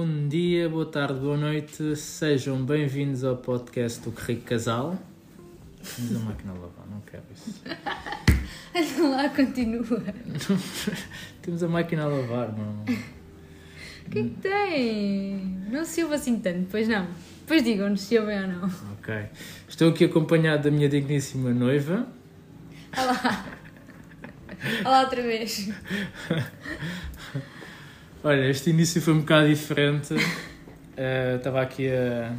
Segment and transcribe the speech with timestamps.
[0.00, 4.96] Bom dia, boa tarde, boa noite, sejam bem-vindos ao podcast do Rico Casal.
[5.96, 7.60] Temos a máquina a lavar, não quero isso.
[9.02, 9.84] Olha lá, continua.
[11.42, 12.82] Temos a máquina a lavar, não.
[12.82, 15.66] O que é que tem?
[15.68, 17.08] Não se ouve assim tanto, pois não.
[17.40, 18.70] Depois digam-nos se ouve ou não.
[19.00, 19.12] Ok.
[19.68, 22.06] Estou aqui acompanhado da minha digníssima noiva.
[22.96, 23.46] Olha lá.
[24.62, 25.68] Olha lá outra vez.
[28.22, 30.14] Olha, este início foi um bocado diferente.
[31.00, 32.34] Eh, Estava aqui a,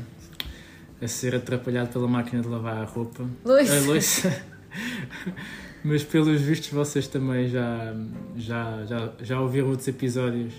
[1.02, 3.25] a ser atrapalhado pela máquina de lavar a roupa.
[3.45, 3.73] Loiça.
[3.73, 4.45] A loiça.
[5.81, 7.95] Mas pelos vistos vocês também já,
[8.35, 10.53] já, já, já ouviram outros episódios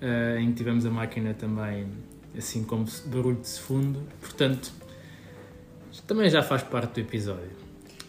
[0.00, 1.86] eh, em que tivemos a máquina também
[2.34, 4.02] assim como barulho de fundo.
[4.22, 4.72] Portanto,
[6.06, 7.50] também já faz parte do episódio.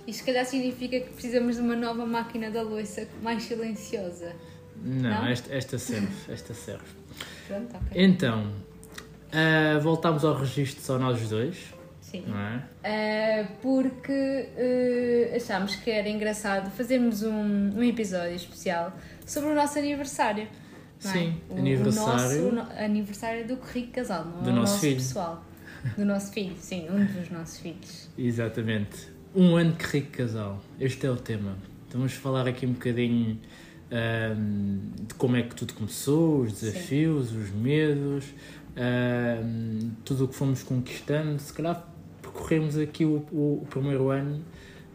[0.07, 4.33] Isto se calhar significa que precisamos de uma nova máquina da louça mais silenciosa.
[4.83, 5.27] Não, Não?
[5.27, 6.83] Esta, esta serve, esta serve.
[7.47, 8.03] Pronto, ok.
[8.03, 8.51] Então,
[9.31, 11.57] eh, voltámos ao registro só nós dois,
[12.01, 12.23] Sim.
[12.27, 12.63] não é?
[12.83, 19.77] Ah, porque ah, achámos que era engraçado fazermos um, um episódio especial sobre o nosso
[19.79, 20.43] aniversário.
[20.43, 21.07] é?
[21.07, 22.47] Sim, o, aniversário.
[22.47, 24.95] O nosso no- aniversário do Rico Casal, não é Do o nosso nosso filho.
[24.95, 25.45] pessoal.
[25.97, 28.09] Do nosso filho, sim, um dos nossos filhos.
[28.17, 29.07] Exatamente.
[29.33, 30.59] Um ano de rico casal.
[30.79, 31.55] Este é o tema.
[31.87, 33.39] Então vamos falar aqui um bocadinho
[33.91, 38.25] ahm, de como é que tudo começou, os desafios, os medos,
[38.75, 41.39] ahm, tudo o que fomos conquistando.
[41.39, 41.87] Se calhar
[42.21, 44.41] percorremos aqui o, o- o primeiro ano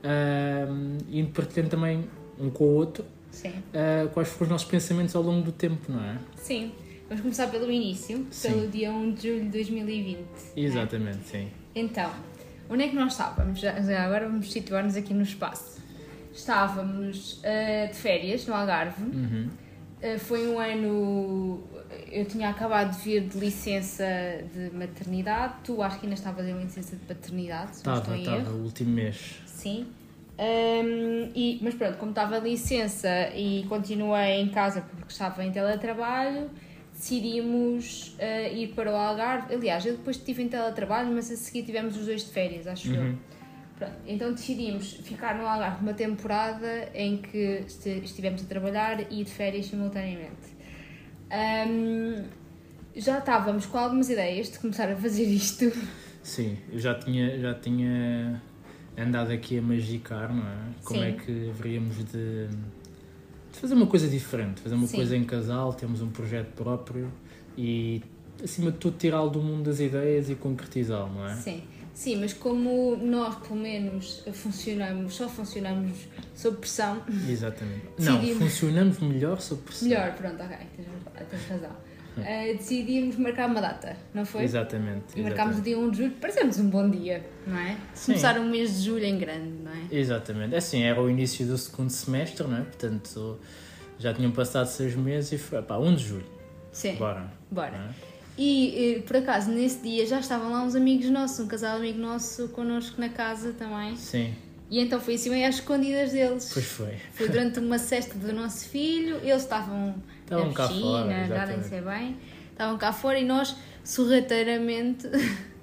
[0.03, 2.05] ahm, e partilhando também
[2.39, 3.53] um com o outro Sim.
[3.73, 6.19] ah, quais foram os nossos pensamentos ao longo do tempo, não é?
[6.37, 6.73] Sim.
[7.09, 8.49] Vamos começar pelo início, Sim.
[8.51, 10.19] pelo dia 1 de julho de 2020.
[10.19, 10.25] não
[10.57, 10.61] é?
[10.61, 11.49] Exatamente, sim.
[11.75, 12.11] Então,
[12.71, 13.61] onde é que nós estávamos?
[13.61, 15.83] Já, já agora vamos situar-nos aqui no espaço.
[16.35, 19.03] Estávamos ah, de férias no Algarve.
[19.03, 19.49] Uhum.
[20.03, 21.63] Uh, foi um ano.
[22.11, 24.05] Eu tinha acabado de vir de licença
[24.53, 25.55] de maternidade.
[25.65, 29.41] Tu acho que ainda estavas em licença de paternidade, Estava, estava, o último mês.
[29.47, 29.87] Sim.
[30.37, 35.53] Um, e, mas pronto, como estava de licença e continuei em casa porque estava em
[35.53, 36.51] teletrabalho,
[36.93, 39.55] decidimos uh, ir para o Algarve.
[39.55, 42.93] Aliás, eu depois estive em teletrabalho, mas a seguir tivemos os dois de férias, acho
[42.93, 43.15] eu.
[43.79, 47.65] Pronto, então decidimos ficar no Algarve uma temporada em que
[48.03, 50.55] estivemos a trabalhar e de férias simultaneamente.
[51.31, 52.25] Ahm,
[52.95, 55.73] já estávamos com algumas ideias de começar a fazer isto.
[56.23, 58.41] Sim, eu já tinha, já tinha
[58.97, 60.57] andado aqui a magicar, não é?
[60.85, 61.07] Como Sim.
[61.07, 64.97] é que haveríamos de, de fazer uma coisa diferente, fazer uma Sim.
[64.97, 67.11] coisa em casal, temos um projeto próprio
[67.59, 68.03] e,
[68.43, 71.35] acima de tudo, tirá-lo do mundo das ideias e concretizá-lo, não é?
[71.35, 71.63] Sim,
[71.95, 75.97] sim, mas como nós, pelo menos, funcionamos, só funcionamos
[76.35, 77.83] sob pressão, Exatamente.
[77.99, 79.89] Não, Decidimos- funcionamos melhor sob pressão.
[79.89, 80.89] melhor, pronto, ok, tens,
[81.31, 81.71] tens razão.
[82.17, 84.45] Ah, decidimos marcar uma data, não foi?
[84.45, 85.05] Exatamente.
[85.17, 87.77] E marcámos o dia 1 de julho, parecemos um bom dia, não é?
[87.93, 88.13] Sim.
[88.13, 89.87] Começar o mês de julho em grande, não é?
[89.91, 90.55] Exatamente.
[90.55, 92.61] É Assim, era o início do segundo semestre, não é?
[92.61, 93.41] Portanto,
[93.99, 96.27] já tinham passado seis meses e foi, pá, 1 de julho,
[96.71, 97.33] Sim, bora.
[97.51, 97.91] bora.
[98.37, 101.99] E eh, por acaso nesse dia já estavam lá uns amigos nossos, um casal amigo
[102.01, 103.97] nosso connosco na casa também.
[103.97, 104.35] Sim,
[104.71, 106.51] E então foi assim meio às escondidas deles.
[106.53, 106.97] pois foi.
[107.13, 111.23] Foi durante uma cesta do nosso filho, eles estavam Estavam na cá piscina, fora, nada
[111.23, 111.69] em exatamente.
[111.69, 112.17] ser bem,
[112.51, 115.07] estavam cá fora e nós sorrateiramente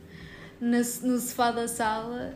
[0.61, 2.35] no sofá da sala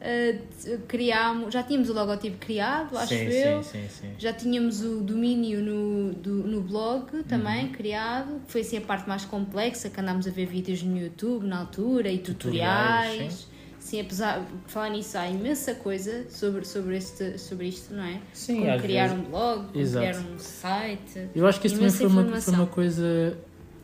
[0.00, 0.38] eh,
[0.86, 3.62] criámos, já tínhamos o logotipo criado, acho sim, eu.
[3.62, 4.08] sim, sim.
[4.18, 7.22] Já tínhamos o domínio no, do- no blog Uhum.
[7.22, 10.98] também criado, que foi assim a parte mais complexa, que andámos a ver vídeos no
[10.98, 13.56] YouTube na altura e Tutoriais, tutoriais.
[13.78, 18.20] Sim, apesar de falar nisso, há imensa coisa sobre, sobre, este, sobre isto, não é?
[18.32, 20.06] Sim, como criar vezes- um blog, Exato.
[20.06, 21.28] criar um site.
[21.34, 23.38] Eu acho que isso também foi uma, foi uma coisa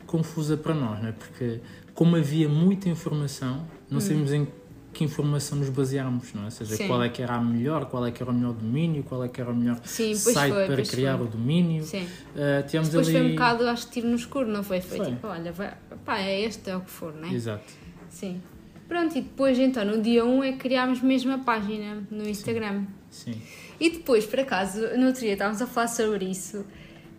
[0.05, 1.11] confusa para nós, não é?
[1.13, 1.61] Porque
[1.93, 4.51] como havia muita informação, não sabíamos em que
[5.01, 6.45] informação nos baseámos, não é?
[6.45, 6.75] Ou seja.
[6.75, 6.87] Sim.
[6.87, 9.29] qual é que era a melhor, qual é que era o melhor domínio, qual é
[9.29, 11.27] que era o melhor Sim, site foi, para criar foi.
[11.27, 11.83] o domínio.
[11.85, 12.03] Sim.
[12.03, 13.11] Uh, Depois ali...
[13.13, 14.81] foi um bocado, acho que tiro no escuro, não foi?
[14.81, 15.07] Foi, Foi.
[15.07, 15.73] tipo, olha, vai,
[16.03, 17.33] pá, é este, é o que for, não é?
[17.33, 17.71] Exato.
[18.09, 18.41] Sim.
[18.87, 22.83] Pronto, e depois então no dia 1 é que criámos mesmo a página no Instagram.
[23.09, 23.41] Sim.
[23.79, 26.65] E depois, por acaso, no outro dia estávamos a falar sobre isso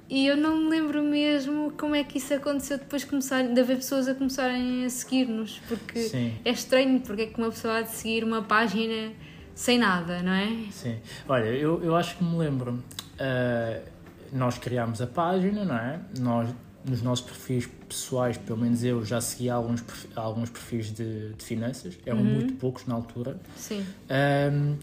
[0.09, 3.61] e eu não me lembro mesmo como é que isso aconteceu depois de, começar, de
[3.61, 6.35] haver pessoas a começarem a seguir-nos, porque Sim.
[6.45, 9.13] é estranho porque é que uma pessoa há de seguir uma página
[9.55, 10.49] sem nada, não é?
[10.71, 10.97] Sim.
[11.29, 12.73] Olha, eu, eu acho que me lembro.
[13.21, 13.95] uh,
[14.33, 16.01] nós criámos a página, não é?
[16.19, 16.49] Nós,
[16.85, 21.45] nos nossos perfis pessoais, pelo menos eu já seguia alguns, perfi- alguns perfis de, de
[21.45, 23.39] finanças, eram muito poucos na altura.
[23.57, 23.87] Sim.
[24.11, 24.77] Um,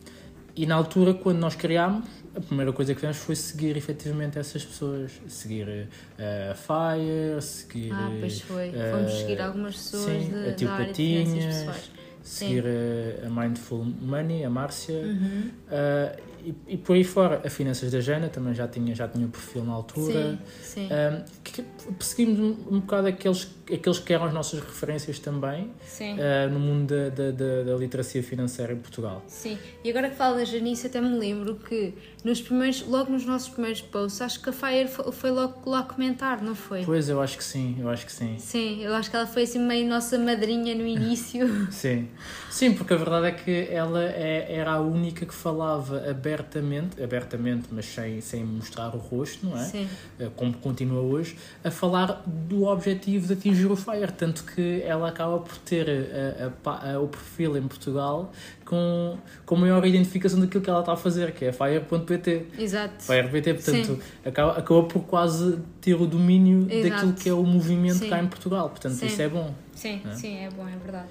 [0.55, 2.05] e na altura, quando nós criámos,
[2.35, 5.11] a primeira coisa que fizemos foi seguir efetivamente essas pessoas.
[5.27, 7.91] Seguir uh, a Fire, seguir.
[7.93, 8.69] Ah, pois foi.
[8.69, 11.91] Uh, Fomos seguir algumas pessoas sim, de, a Tio da área de pessoais.
[12.23, 14.95] seguir a, a Mindful Money, a Márcia.
[14.95, 15.51] Uhum.
[15.67, 19.27] Uh, e, e, por aí fora, a Finanças da Jana também já tinha, já tinha
[19.27, 20.39] um perfil na altura.
[20.61, 20.89] Sim, sim.
[20.91, 21.61] Um, que,
[21.93, 26.93] perseguimos um, um bocado aqueles, aqueles que eram as nossas referências também uh, no mundo
[26.93, 29.23] da, da, da, da, literacia financeira em Portugal.
[29.27, 33.25] Sim, e agora que falo da Janice, até me lembro que nos primeiros, logo nos
[33.25, 36.83] nossos primeiros posts, acho que a Fire foi, logo lá comentar, não foi?
[36.83, 38.37] Pois, eu acho que sim, eu acho que sim.
[38.37, 41.47] Sim, eu acho que ela foi assim meio nossa madrinha no início.
[41.71, 42.07] sim,
[42.49, 47.01] sim, porque a verdade é que ela é, era a única que falava abertamente abertamente,
[47.01, 49.65] abertamente, mas sem, sem mostrar o rosto, não é?
[49.65, 49.87] Sim.
[50.19, 55.09] Eh, como continua hoje, a falar do objetivo de atingir o FIRE, tanto que ela
[55.09, 58.31] acaba por ter a, eh, a, a, o perfil em Portugal
[58.65, 62.45] com, com maior identificação daquilo que ela está a fazer, que é fire.pt.
[62.57, 63.03] Exato.
[63.03, 66.89] Fire.pt, portanto, acaba, acaba por quase ter o domínio Exato.
[66.89, 68.09] daquilo que é o movimento sim.
[68.09, 69.07] cá em Portugal, portanto, sim.
[69.07, 69.53] isso é bom.
[69.75, 70.15] Sim, é?
[70.15, 71.09] sim, é bom, é verdade.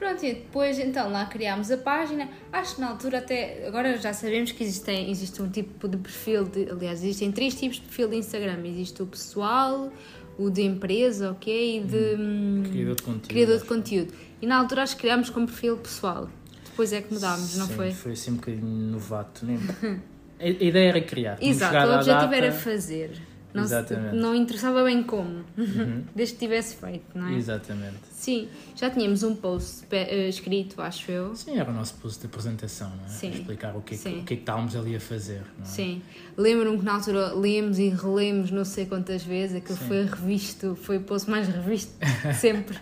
[0.00, 2.26] Pronto, e depois então lá criámos a página.
[2.50, 3.66] Acho que na altura até.
[3.66, 7.76] Agora já sabemos que existem, existe um tipo de perfil, de, aliás, existem três tipos
[7.76, 9.92] de perfil de Instagram: existe o pessoal,
[10.40, 11.78] o de empresa, ok?
[11.78, 12.16] E de.
[12.18, 13.28] Hum, criador de conteúdo.
[13.28, 14.14] Criador de conteúdo.
[14.40, 16.28] E na altura acho que criámos como perfil pessoal.
[16.64, 17.92] Depois é que mudámos, não foi?
[17.92, 19.44] Foi assim um bocadinho novato.
[19.44, 19.58] Nem...
[20.40, 21.38] a ideia era criar.
[21.42, 22.36] Exato, o objetivo data...
[22.36, 23.29] era fazer.
[23.52, 23.74] Não, se,
[24.14, 26.04] não interessava bem como, uhum.
[26.14, 27.34] desde que tivesse feito, não é?
[27.34, 27.96] Exatamente.
[28.12, 31.34] Sim, já tínhamos um post uh, escrito, acho eu.
[31.34, 33.08] Sim, era o nosso post de apresentação, não é?
[33.08, 33.30] Sim.
[33.30, 35.68] Explicar o que, é que, o que é que estávamos ali a fazer, não é?
[35.68, 36.02] Sim.
[36.36, 39.88] Lembro-me que na altura lemos e relemos não sei quantas vezes, aquilo Sim.
[39.88, 41.92] foi revisto, foi o post mais revisto
[42.38, 42.78] sempre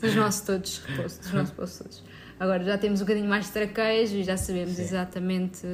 [0.00, 2.02] dos nossos todos, dos nossos posts todos.
[2.40, 4.82] Agora já temos um bocadinho mais de traquejo e já sabemos Sim.
[4.82, 5.66] exatamente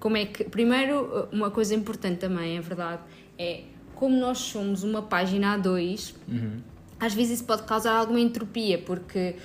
[0.00, 0.44] como é que.
[0.44, 3.00] Primeiro, uma coisa importante também, é verdade
[3.38, 3.62] é
[3.94, 6.60] como nós somos uma página A2, uhum.
[6.98, 9.36] às vezes isso pode causar alguma entropia, porque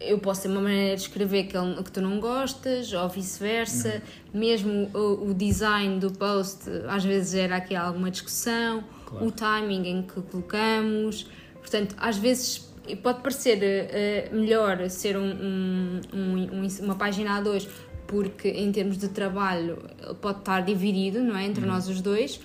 [0.00, 4.02] eu posso ter uma maneira de escrever que, que tu não gostas, ou vice-versa,
[4.34, 4.40] uhum.
[4.40, 9.26] mesmo o, o, design do post, às vezes gera aqui alguma discussão, claro.
[9.26, 11.26] o timing em que colocamos,
[11.60, 12.68] portanto, às vezes
[13.02, 17.66] pode parecer uh, melhor ser um, um, um, uma página A2
[18.06, 19.78] porque em termos de trabalho
[20.20, 21.72] pode estar dividido não é, entre uhum.
[21.72, 22.38] nós os dois,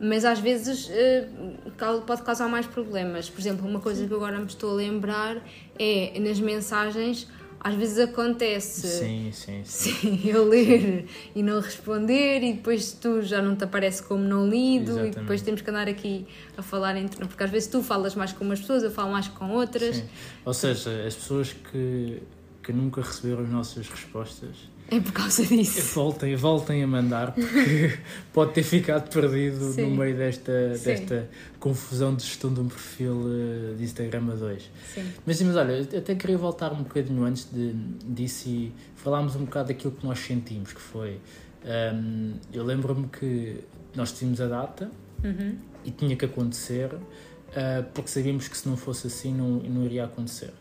[0.00, 3.30] mas às vezes uh, pode causar mais problemas.
[3.30, 4.08] Por exemplo, uma coisa Sim.
[4.08, 5.42] que agora me estou a lembrar
[5.78, 7.28] é nas mensagens.
[7.60, 9.94] Às vezes acontece sim, sim, sim.
[10.20, 11.30] sim eu ler sim.
[11.34, 15.16] e não responder, e depois tu já não te aparece como não lido, Exatamente.
[15.16, 16.26] e depois temos que andar aqui
[16.58, 17.24] a falar entre.
[17.26, 19.96] Porque às vezes tu falas mais com umas pessoas, eu falo mais com outras.
[19.96, 20.04] Sim.
[20.44, 22.22] Ou seja, as pessoas que,
[22.62, 25.94] que nunca receberam as nossas respostas é por causa disso.
[25.94, 27.98] Voltem, voltem a mandar, porque
[28.32, 29.90] pode ter ficado perdido Sim.
[29.90, 31.28] no meio desta, desta
[31.58, 34.70] confusão de gestão de um perfil eh, de Instagram a dois.
[34.92, 35.10] Sim.
[35.24, 37.72] Mas, mas olha, até queria voltar um bocadinho antes de,
[38.04, 41.18] disso e falarmos um bocado daquilo que nós sentimos, que foi.
[41.64, 43.60] Um, ehm, eu lembro-me que
[43.96, 44.90] nós tínhamos a data
[45.24, 45.56] uhum.
[45.84, 50.04] e tinha que acontecer, uh, porque sabíamos que se não fosse assim não, não iria
[50.04, 50.52] acontecer.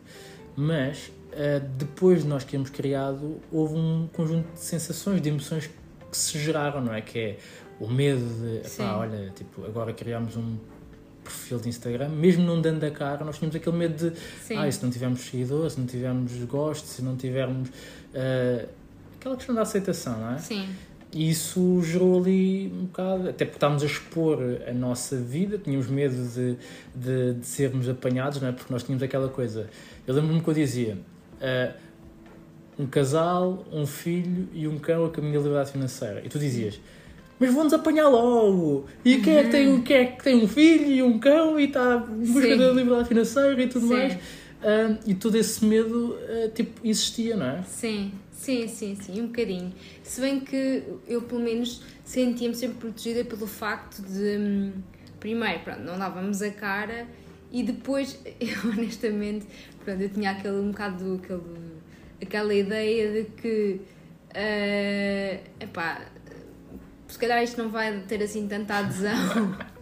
[0.55, 1.11] Mas
[1.77, 5.69] depois de nós termos criado, houve um conjunto de sensações, de emoções
[6.11, 7.01] que se geraram, não é?
[7.01, 7.37] Que é
[7.79, 10.57] o medo de, pá, olha, tipo, agora criámos um
[11.23, 14.57] perfil de Instagram, mesmo não dando a cara, nós tínhamos aquele medo de, Sim.
[14.57, 17.69] ah, se não tivermos seguidores, se não tivermos gostos, se não tivermos.
[17.69, 18.67] Uh,
[19.17, 20.37] aquela questão da aceitação, não é?
[20.39, 20.67] Sim.
[21.13, 25.87] E isso gerou ali um bocado, até porque estávamos a expor a nossa vida, tínhamos
[25.87, 26.57] medo de,
[26.95, 28.51] de, de sermos apanhados, não é?
[28.51, 29.69] Porque nós tínhamos aquela coisa.
[30.07, 30.97] Eu lembro-me que eu dizia:
[31.41, 31.73] uh,
[32.77, 36.21] um casal, um filho e um cão a caminho da liberdade financeira.
[36.25, 36.79] E tu dizias,
[37.39, 38.85] mas vão-nos apanhar logo!
[39.03, 41.65] E quem é, que tem, quem é que tem um filho e um cão e
[41.65, 42.57] está em busca Sim.
[42.57, 43.93] da liberdade financeira e tudo Sim.
[43.93, 44.13] mais?
[44.13, 47.63] Uh, e todo esse medo uh, tipo, existia, não é?
[47.63, 49.73] Sim, sim, sim, sim, um bocadinho.
[50.03, 54.71] Se bem que eu, pelo menos, sentia-me sempre protegida pelo facto de, hum,
[55.19, 57.05] primeiro, pronto, não dávamos a cara
[57.53, 59.45] e depois, eu honestamente,
[59.85, 61.81] pronto, eu tinha aquele um bocado aquele,
[62.21, 63.79] aquela ideia de que
[64.31, 66.01] uh, epá,
[67.07, 69.55] se calhar isto não vai ter assim tanta adesão.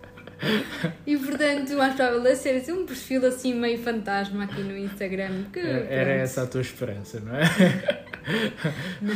[1.05, 5.43] e portanto, mais provável é ser assim, um perfil assim meio fantasma aqui no Instagram.
[5.51, 7.41] Que, era, era essa a tua esperança, não é?
[9.01, 9.15] Não.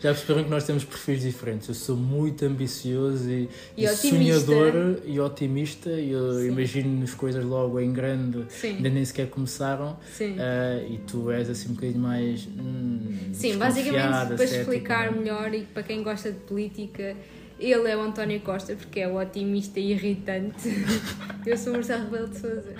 [0.00, 1.68] Já perceberam que nós temos perfis diferentes.
[1.68, 5.90] Eu sou muito ambicioso e, E e sonhador e otimista.
[5.90, 6.48] E eu Sim.
[6.48, 8.76] imagino as coisas logo em grande, Sim.
[8.76, 9.98] ainda nem sequer começaram.
[10.38, 12.46] Ah, e tu és assim um bocadinho mais.
[12.46, 15.20] hum, Sim, basicamente, para cética, explicar não é?
[15.20, 17.16] melhor e para quem gosta de política,
[17.58, 20.68] ele é o António Costa, porque é o otimista e irritante.
[21.46, 22.74] Eu sou o Marcelo Rebelo de Souza.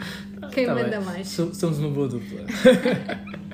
[0.53, 1.07] Quem Tá manda bem.
[1.07, 1.29] mais?
[1.29, 2.41] So- Somos uma boa dupla.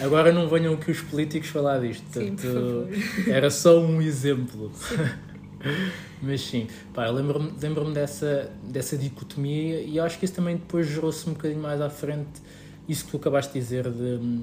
[0.00, 2.04] Agora não venham aqui os políticos falar disto.
[2.12, 2.88] Sim, portanto,
[3.28, 4.70] era só um exemplo.
[6.22, 11.28] Mas sim, pá, lembro-me lembro dessa, dessa dicotomia e acho que isso também depois gerou-se
[11.28, 12.28] um bocadinho mais à frente.
[12.88, 14.40] Isso que tu acabaste de dizer de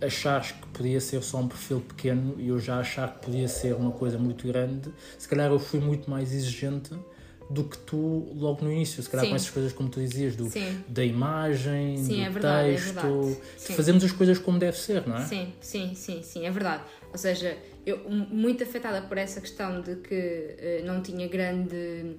[0.00, 3.74] achares que podia ser só um perfil pequeno e eu já achar que podia ser
[3.74, 4.90] uma coisa muito grande.
[5.18, 6.90] Se calhar eu fui muito mais exigente
[7.50, 9.02] do que tu logo no início.
[9.02, 9.30] Se calhar Sim.
[9.30, 12.72] com essas coisas como tu dizias, do, Sim, da imagem, Sim, do é verdade, é
[12.74, 13.74] texto, Sim.
[13.74, 15.24] fazermos as coisas como deve ser, não é?
[15.24, 16.82] sim, sim, sim, sim, é verdade.
[17.10, 22.16] Ou seja, eu muito afetada por essa questão de que eh, não tinha grande.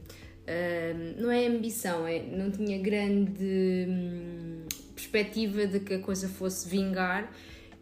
[0.47, 6.67] eh, não é ambição, é, não tinha grande hum, perspectiva de que a coisa fosse
[6.67, 7.31] vingar.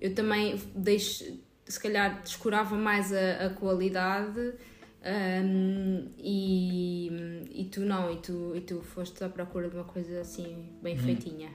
[0.01, 1.24] Eu também deixo,
[1.66, 4.54] se calhar descurava mais a, a qualidade
[5.44, 7.08] hum, e,
[7.51, 10.96] e tu não, e tu, e tu foste à procura de uma coisa assim bem
[10.96, 11.01] Uhum.
[11.04, 11.50] feitinha.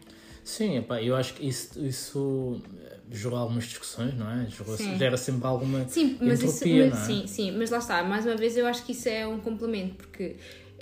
[0.44, 4.46] Sim, epá, eu acho que isso, isso eh, gerou algumas discussões, não é?
[4.50, 4.96] Gerou, Sim.
[4.96, 5.86] gera sempre alguma.
[5.86, 7.06] Sim, mas isso, Entropia, mas, não é?
[7.06, 9.94] sim, sim, mas lá está, mais uma vez eu acho que isso é um complemento,
[9.94, 10.34] porque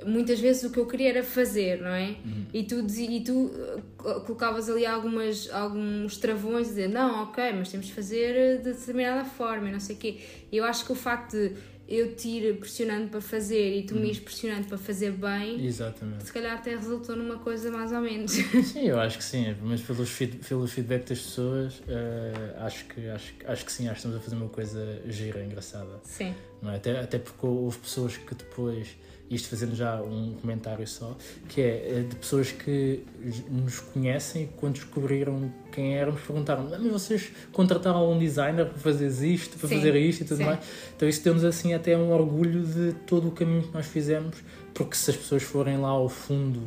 [0.06, 2.16] muitas vezes o que eu queria era fazer, não é?
[2.24, 2.46] Uhum.
[2.52, 7.70] E tu, e tu uh, co- colocavas ali algumas, alguns travões, dizer, não, ok, mas
[7.70, 10.18] temos de fazer de determinada forma e não sei o quê.
[10.50, 11.52] E eu acho que o facto de
[11.88, 14.00] eu te ir pressionando para fazer e tu Uhum.
[14.02, 16.22] me ires pressionando para fazer bem, Exatamente.
[16.24, 18.30] se calhar até resultou numa coisa mais ou menos.
[18.62, 23.08] Sim, eu acho que sim, mas pelos feed, pelo feedback das pessoas, eh, acho, que,
[23.08, 25.98] acho, acho que sim, acho que estamos a fazer uma coisa gira, engraçada.
[26.04, 26.76] Sim, é?
[26.76, 28.86] até, até porque houve pessoas que depois,
[29.30, 31.16] isto fazendo já um comentário só,
[31.48, 33.04] que é eh, de pessoas que
[33.48, 38.78] nos conhecem e quando descobriram quem éramos, perguntaram: "Ah, mas vocês contrataram um designer para
[38.78, 40.44] fazer isto, para Sim, fazer isto e tudo sim.
[40.44, 40.58] mais?
[40.96, 44.36] Então isso deu-nos assim até um orgulho de todo o caminho que nós fizemos,
[44.74, 46.62] porque se as pessoas forem lá ao fundo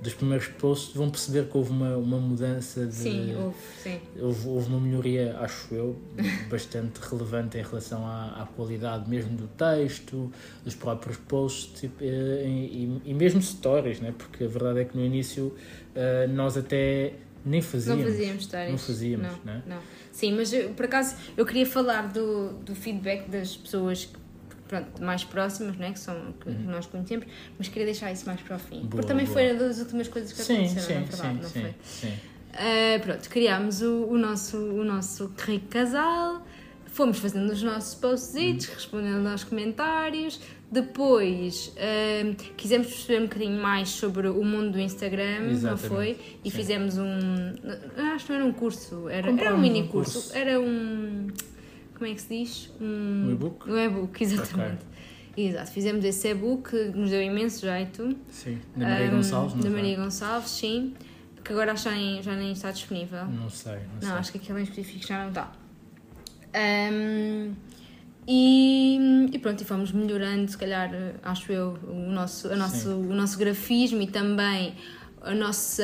[0.00, 2.94] dos primeiros posts, vão perceber que houve uma, uma mudança de.
[2.94, 4.00] sim, houve, sim.
[4.20, 5.96] Houve, houve uma melhoria, acho eu,
[6.48, 10.32] bastante relevante em relação à, à qualidade mesmo do texto,
[10.64, 14.14] dos próprios posts tipo, eh, e, e mesmo stories, né?
[14.16, 15.54] porque a verdade é que no início
[15.94, 18.04] eh, nós até nem fazíamos.
[18.04, 18.70] Não fazíamos histórias.
[18.70, 19.62] Não fazíamos, não, né?
[19.66, 19.78] não.
[20.12, 24.18] Sim, mas eu, por acaso eu queria falar do, do feedback das pessoas que,
[24.68, 27.26] pronto, mais próximas, né, que são que nós conhecemos,
[27.58, 28.76] mas queria deixar isso mais para o fim.
[28.76, 28.80] Uhum.
[28.82, 29.34] Boa, porque também boa.
[29.34, 31.74] foi uma das últimas coisas que Sim, aconteceram, sim, na verdade, sim, não sim, foi?
[31.82, 32.12] sim.
[32.52, 36.46] Ah, pronto, criámos o, o nosso, o nosso rico casal,
[36.86, 38.34] fomos fazendo os nossos posts,
[38.68, 38.74] Uhum.
[38.74, 40.40] respondendo aos comentários.
[40.70, 46.18] Depois ah, quisemos perceber um bocadinho mais sobre o mundo do Instagram, não Exatamente, foi?
[46.44, 46.56] E sim.
[46.56, 47.06] fizemos um.
[48.14, 50.12] Acho que não era um curso, era, era um mini um curso.
[50.20, 50.36] curso.
[50.36, 51.28] Era um.
[51.98, 52.70] Como é que se diz?
[52.80, 53.68] Um e-book?
[53.70, 54.82] Um e-book, exatamente.
[55.36, 58.16] Exato, fizemos esse e-book que nos deu imenso jeito.
[58.30, 59.80] Sim, da Maria Ah, Gonçalves, não Da foi?
[59.80, 60.94] Maria Gonçalves, sim.
[61.44, 63.24] Que agora acho que já nem, já nem está disponível.
[63.26, 64.10] Não sei, não, Não, sei.
[64.10, 65.52] acho que aquele em específico já não está.
[66.54, 67.54] Ahm,
[68.26, 70.90] e, e pronto, e fomos melhorando, se calhar,
[71.22, 74.74] acho eu, o nosso, a nosso, o nosso grafismo e também
[75.22, 75.82] a nossa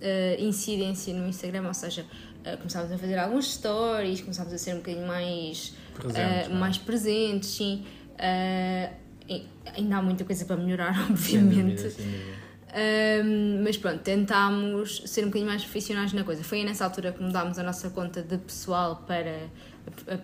[0.00, 2.04] eh, incidência no Instagram, ou seja,
[2.44, 6.56] eh, começámos a fazer alguns stories, começámos a ser um bocadinho mais Presentes, eh, não
[6.56, 6.58] é?
[6.60, 7.84] mais presentes, sim.
[8.18, 8.90] Eh,
[9.28, 9.46] e
[9.76, 11.74] ainda há muita coisa para melhorar, Sem obviamente.
[11.76, 12.42] dúvida, sem dúvida.
[12.74, 16.42] Um, mas pronto, tentámos ser um bocadinho mais profissionais na coisa.
[16.42, 19.40] Foi nessa altura que mudámos a nossa conta de pessoal para,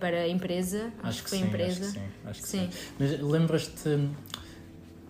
[0.00, 0.90] para a empresa.
[1.02, 1.84] Acho, que foi sim, empresa.
[1.84, 2.70] Acho que sim, acho que Sim.
[2.72, 2.92] sim.
[2.98, 3.98] Mas lembras-te,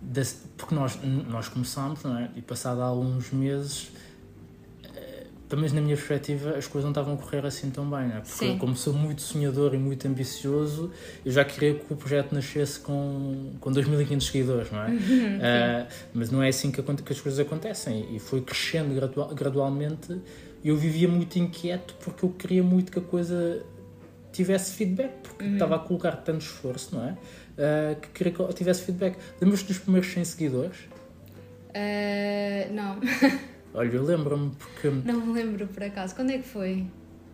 [0.02, 0.98] desse- porque nós,
[1.28, 2.28] nós começámos, não é?
[2.34, 3.98] E passado alguns meses, eh,
[5.48, 8.16] pelo menos na minha perspectiva, as coisas não estavam a correr assim tão bem, não
[8.16, 8.20] é?
[8.20, 8.52] Porque Sim.
[8.52, 10.90] eu, como sou muito sonhador e muito ambicioso,
[11.24, 14.88] eu já queria que o projeto nascesse com, com 2.500 seguidores, não é?
[14.98, 18.14] Uhum, Eh, mas não é assim que, que as coisas acontecem.
[18.14, 20.20] E foi crescendo gradua- gradualmente.
[20.64, 23.62] Eu vivia muito inquieto porque eu queria muito que a coisa
[24.32, 25.52] tivesse feedback, porque Uhum.
[25.54, 27.16] estava a colocar tanto esforço, não é?
[27.58, 29.16] Ah, que queria que eu tivesse feedback.
[29.40, 30.76] Lembras-te dos primeiros 100 seguidores?
[31.70, 32.98] Uh, não,
[33.78, 36.12] Olha, eu lembro-me porque, não me lembro por acaso.
[36.12, 36.84] Quando é que foi?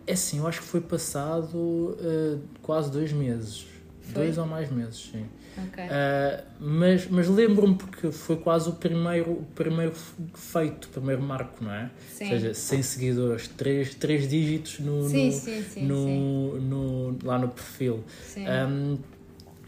[0.05, 3.65] é assim, eu acho que foi passado ah, quase dois meses.
[4.01, 4.13] Foi?
[4.13, 5.25] Dois ou mais meses, sim.
[5.57, 5.83] Ok.
[5.83, 9.93] Uh, mas mas lembro-me porque foi quase o primeiro, o primeiro
[10.35, 11.89] feito, o primeiro marco, não é?
[12.07, 12.25] sim.
[12.25, 16.59] Ou seja, 100 seguidores, 3, três dígitos no, sim, no, sim, sim, no, sim.
[16.59, 18.03] no- lá no perfil.
[18.21, 18.45] Sim.
[18.47, 18.97] Um,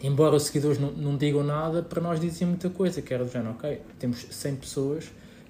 [0.03, 3.31] embora os seguidores não, não digam nada, para nós diziam muita coisa, que era do
[3.31, 5.05] género, ok, temos 100 pessoas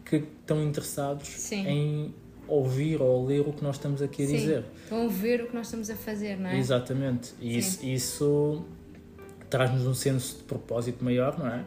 [0.09, 1.67] que estão interessados Sim.
[1.67, 2.15] em
[2.47, 4.37] ouvir ou ler o que nós estamos aqui a Sim.
[4.37, 4.65] dizer.
[4.83, 6.57] Estão a ver o que nós estamos a fazer, não é?
[6.57, 7.33] Exatamente.
[7.41, 8.65] E isso, isso
[9.49, 11.65] traz-nos um senso de propósito maior, não é?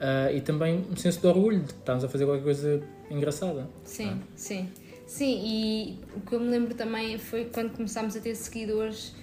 [0.00, 3.68] Ah, e também um senso de orgulho de que estamos a fazer qualquer coisa engraçada.
[3.84, 4.68] Sim, sim.
[5.06, 9.14] Sim, e o que eu me lembro também foi quando começámos a ter seguidores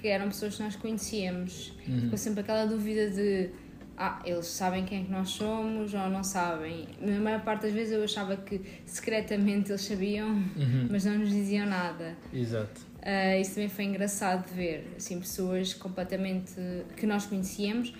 [0.00, 1.72] que eram pessoas que nós conhecíamos.
[1.86, 2.00] Uhum.
[2.02, 3.50] Ficou sempre aquela dúvida de
[3.96, 6.86] ah, eles sabem quem é que nós somos ou não sabem.
[7.00, 10.88] Na maior parte das vezes eu achava que secretamente eles sabiam, Uhum.
[10.90, 12.16] mas não nos diziam nada.
[12.32, 12.80] Exato.
[13.02, 16.52] Ah, isso também foi engraçado de ver, assim, pessoas completamente
[16.96, 17.94] que nós conhecíamos,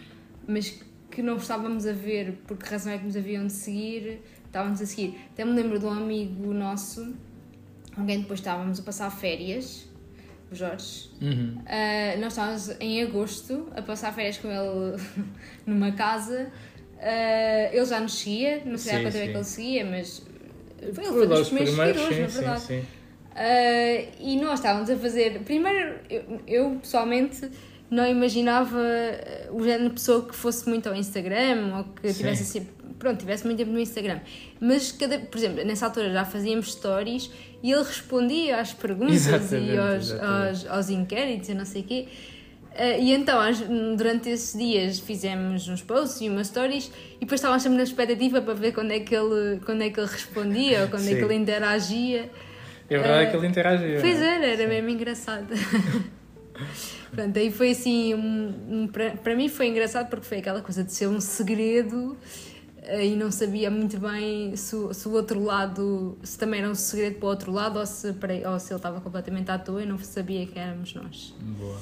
[0.46, 4.20] mas que não estávamos a ver por que razão é que nos haviam de seguir,
[4.44, 5.16] estávamos a seguir.
[5.32, 7.14] Até me lembro de um amigo nosso,
[7.96, 9.88] alguém depois estávamos a passar férias,
[10.52, 11.10] Jorge.
[11.20, 11.58] Uhum.
[11.66, 15.02] Ah, nós estávamos em agosto a passar férias com ele
[15.66, 16.50] numa casa.
[17.00, 19.32] Ah, ele já nos seguia, não sei há Sim, quanto tempo é sim.
[19.32, 20.22] que ele seguia, mas
[20.92, 22.60] foi, ele Foi lá dos os primeiros seguidores, sim, na sim, verdade.
[22.60, 22.84] sim.
[23.36, 25.40] Uh, e nós estávamos a fazer.
[25.40, 27.50] Primeiro, eu, eu, pessoalmente
[27.90, 32.18] não imaginava uh, o género de pessoa que fosse muito ao Instagram ou que Sim.
[32.18, 32.68] tivesse assim.
[32.98, 34.20] Pronto, tivesse muito tempo no Instagram.
[34.58, 37.30] Mas, cada, por exemplo, nessa altura já fazíamos stories
[37.66, 41.84] e ele respondia às perguntas Exatamente, e aos, aos, aos inquéritos e não sei o
[41.84, 42.08] quê.
[42.72, 43.40] Uh, e então,
[43.96, 48.40] durante esses dias, fizemos uns posts e umas stories e depois estávamos sempre na expectativa
[48.42, 51.16] para ver quando é que ele, quando é que ele respondia ou quando é Sim.
[51.16, 52.30] que ele interagia.
[52.88, 53.98] É verdade Ah, que ele interagia.
[54.00, 54.34] Pois é?
[54.36, 55.48] era, era mesmo engraçado.
[57.10, 60.92] Pronto, aí foi assim, um, um- para, mim foi engraçado porque foi aquela coisa de
[60.92, 62.16] ser um segredo
[63.02, 66.74] e não sabia muito bem se, o- se o outro lado, se também era um
[66.74, 69.86] segredo para o outro lado ou se, ou se ele estava completamente à toa e
[69.86, 71.34] não sabia que éramos nós.
[71.40, 71.78] Boa.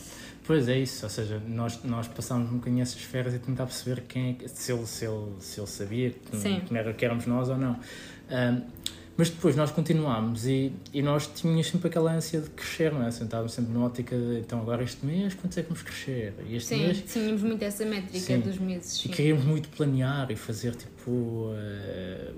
[0.47, 4.03] Pois é isso, ou seja, nós, nós passámos um bocadinho essas férias e tentar perceber
[4.07, 7.49] quem é se, ele, se, ele, se ele sabia que, que, era, que éramos nós
[7.49, 7.79] ou não.
[8.31, 8.61] Ahm,
[9.17, 13.11] mas depois nós continuámos e, e nós tínhamos sempre aquela ânsia de crescer, não é?
[13.13, 16.35] Sentávamos sempre na ótica de então agora este mês quanto é que vamos crescer?
[16.49, 18.41] E este Sim, mês tínhamos muito essa métrica Sim.
[18.41, 18.99] dos meses.
[18.99, 19.09] e Sim.
[19.11, 22.33] queríamos muito planear e fazer tipo eh,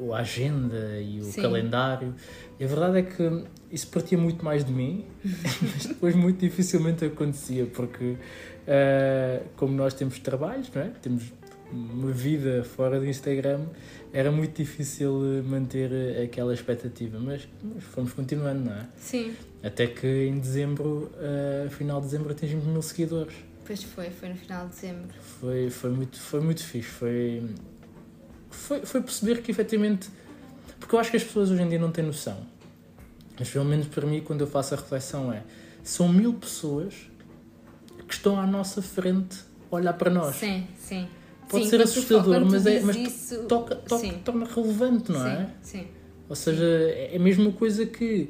[0.00, 1.42] o, o- a agenda e o Sim.
[1.42, 2.14] calendário.
[2.58, 5.04] E a verdade é que isso partia muito mais de mim,
[5.62, 8.16] mas depois muito dificilmente acontecia, porque
[8.66, 10.88] eh, como nós temos trabalhos, não é?
[11.00, 11.32] temos
[11.72, 13.60] uma vida fora do Instagram,
[14.12, 18.86] era muito difícil eh, manter eh, aquela expectativa, mas, mas fomos continuando, não é?
[18.98, 23.34] Sim, Até que em dezembro, eh, final de dezembro, atingimos mil seguidores.
[23.64, 25.08] pois foi, foi no final de dezembro.
[25.40, 26.88] Foi, foi, muito, foi muito fixe.
[26.90, 27.42] Foi,
[28.50, 30.10] foi, foi perceber que efetivamente.
[30.78, 32.38] Porque eu acho que as pessoas hoje em dia não têm noção.
[33.38, 35.42] Mas pelo menos para mim, quando eu faço a reflexão, é.
[35.84, 36.94] São mil pessoas
[38.08, 39.38] que estão à nossa frente
[39.70, 40.36] a olhar para nós.
[40.36, 41.08] Sim, sim.
[41.50, 44.12] Pode Sim, ser assustador, mas, é, mas isso, toca, toca, sim.
[44.24, 45.46] torna relevante, não é?
[45.60, 45.86] Sim, sim.
[46.28, 48.28] Ou seja, é a mesma coisa que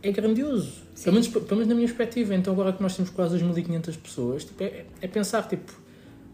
[0.00, 0.70] é grandioso.
[0.94, 1.04] Sim.
[1.04, 2.32] Pelo menos, pelo menos na minha perspectiva.
[2.32, 5.72] Então agora que nós temos quase 2.500 pessoas, tipo, é, é pensar, tipo,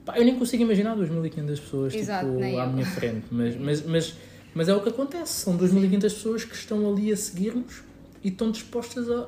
[0.05, 2.71] pá, eu nem consigo imaginar 2.500 pessoas Exato, tipo, à eu.
[2.71, 3.25] minha frente.
[3.31, 4.15] Mas, mas, mas,
[4.55, 5.33] mas é o que acontece.
[5.33, 7.83] São 2.500 pessoas que estão ali a seguir-nos
[8.23, 9.27] e estão dispostas a,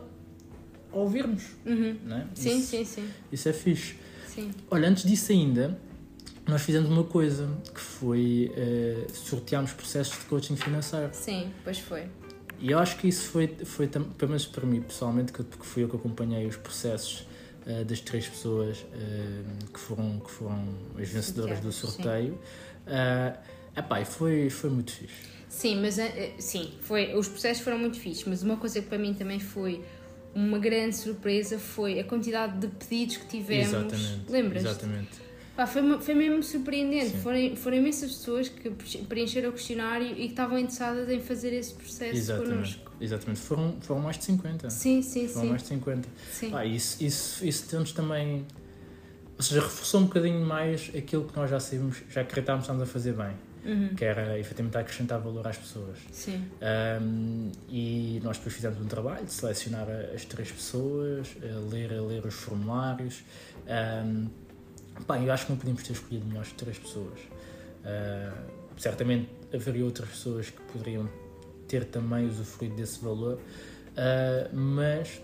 [0.93, 1.45] a ouvir-nos.
[1.65, 1.97] Uhum.
[2.11, 2.27] É?
[2.35, 3.95] Sim, sim, sim, Isso é fixe.
[4.27, 4.51] sim.
[4.71, 5.79] Olha, antes disso ainda,
[6.47, 11.11] nós fizemos uma coisa que foi eh, sorteámos processos de coaching financeiro.
[11.13, 12.07] Sim, pois foi.
[12.59, 15.83] E eu acho que isso foi, foi pelo menos para mim pessoalmente, que, porque fui
[15.85, 17.27] eu que acompanhei os processos
[17.67, 20.65] eh, das três pessoas eh, que, foram, que foram
[20.99, 22.39] as vencedoras do sorteio.
[22.87, 25.33] Uh, epá, foi, foi muito fixe.
[25.49, 25.99] Sim, mas
[26.39, 29.85] sim, foi, os processos foram muito fixos, mas uma coisa que para mim também foi
[30.35, 33.69] uma grande surpresa foi a quantidade de pedidos que tivemos.
[33.69, 34.31] Exatamente.
[34.31, 34.65] Lembras?
[34.65, 35.32] Exatamente.
[35.57, 37.11] Pá, foi, foi mesmo surpreendente.
[37.11, 37.19] Sim.
[37.21, 38.71] Foram, foram imensas pessoas que
[39.05, 42.51] preencheram o questionário e que estavam interessadas em fazer esse processo Exatamente.
[42.55, 42.93] connosco.
[43.01, 43.41] Exatamente.
[43.41, 44.71] Foram, foram mais de 50.
[44.71, 45.49] Sim, sim, Foram sim.
[45.51, 46.09] mais de 50.
[46.31, 46.51] sim.
[46.51, 48.47] Pá, isso, isso, isso temos também.
[49.37, 52.87] Ou seja, reforçou um bocadinho mais aquilo que nós já sabíamos, já acreditávamos que a
[52.87, 53.33] fazer bem,
[53.65, 53.95] Uhum.
[53.95, 55.97] que era efetivamente acrescentar valor às pessoas.
[56.11, 56.45] Sim.
[57.01, 61.29] Um, e nós depois fizemos um trabalho de selecionar as três pessoas,
[61.71, 63.23] ler, a ler os formulários.
[64.05, 64.29] Um,
[65.07, 67.21] pá, eu acho que não podíamos ter escolhido melhores três pessoas.
[67.21, 71.09] Uh, certamente haveria outras pessoas que poderiam
[71.69, 75.21] ter também usufruído desse valor, uh, mas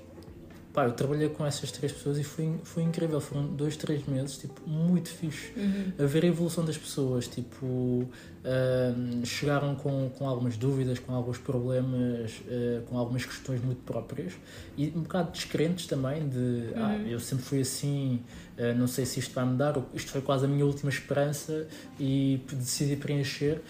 [0.78, 3.20] pá, eu trabalhei com essas três pessoas e foi, foi incrível.
[3.20, 5.52] Foram dois, três meses, tipo, muito fixe.
[5.56, 5.92] Uhum.
[5.98, 8.08] A ver a evolução das pessoas, tipo,
[8.44, 14.34] ahm, chegaram com, com algumas dúvidas, com alguns problemas, ah, com algumas questões muito próprias
[14.76, 17.06] e um bocado descrentes também de, ah, Uhum.
[17.08, 18.20] eu sempre fui assim,
[18.56, 21.66] ah, não sei se isto vai mudar, isto foi quase a minha última esperança
[21.98, 23.60] e decidi preencher.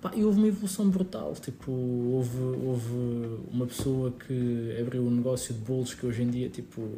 [0.00, 1.34] Pá, e houve uma evolução brutal.
[1.34, 6.48] Tipo, houve, houve uma pessoa que abriu um negócio de bolos que hoje em dia
[6.48, 6.88] tipo,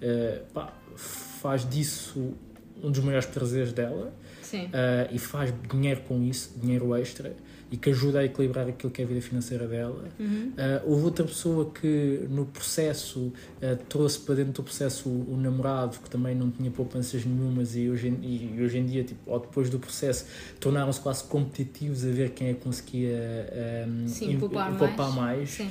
[0.00, 2.34] eh, pá, faz disso
[2.82, 4.12] um dos maiores prazeres dela
[4.56, 7.34] Eh, e faz dinheiro com isso, dinheiro extra,
[7.70, 10.04] e que ajuda a equilibrar aquilo que é a vida financeira dela.
[10.18, 10.52] Uhum.
[10.56, 15.36] Uh, houve outra pessoa que no processo uh, trouxe para dentro do processo o, o
[15.36, 19.20] namorado que também não tinha poupanças nenhumas e hoje, em- e, hoje em dia, tipo,
[19.30, 20.24] ou depois do processo,
[20.58, 25.58] tornaram-se quase competitivos a ver quem é que conseguia um, Sim, poupar poupar mais.
[25.58, 25.70] mais.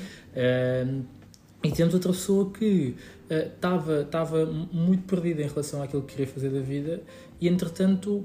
[1.64, 2.96] E temos outra pessoa que
[3.30, 7.02] estava estava muito perdida em relação àquilo que queria fazer da vida
[7.42, 8.24] e entretanto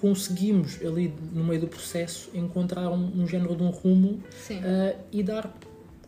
[0.00, 4.08] conseguimos ali no meio do processo encontrar um, um género de um rumo
[4.50, 5.52] uh, e dar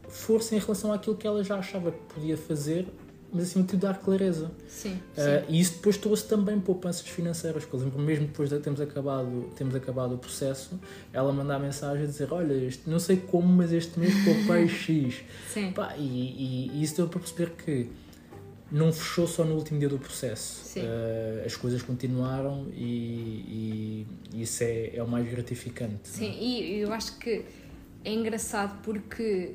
[0.09, 2.87] força em relação àquilo que ela já achava que podia fazer,
[3.33, 4.51] mas acima de tudo dar clareza.
[4.69, 4.93] Sim.
[4.93, 5.45] Uh, Sim.
[5.49, 9.51] e isso depois trouxe também poupanças financeiras, porque eu lembro mesmo depois de termos acabado,
[9.57, 10.79] termos acabado o processo,
[11.13, 15.23] ela mandar mensagem a dizer, olha, este, não sei como, mas este mês poupei X.
[15.53, 15.73] Sim.
[15.73, 17.89] Pá, e, e- e isso deu para perceber que
[18.71, 20.79] não fechou só no último dia do processo.
[20.79, 26.09] Uh, as coisas continuaram e, e isso é, é o mais gratificante.
[26.09, 27.45] Sim, e eu acho que
[28.05, 29.55] é engraçado porque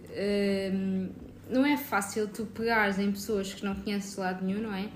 [0.73, 1.09] hum,
[1.49, 4.89] não é fácil tu pegares em pessoas que não conheces de lado nenhum, não é?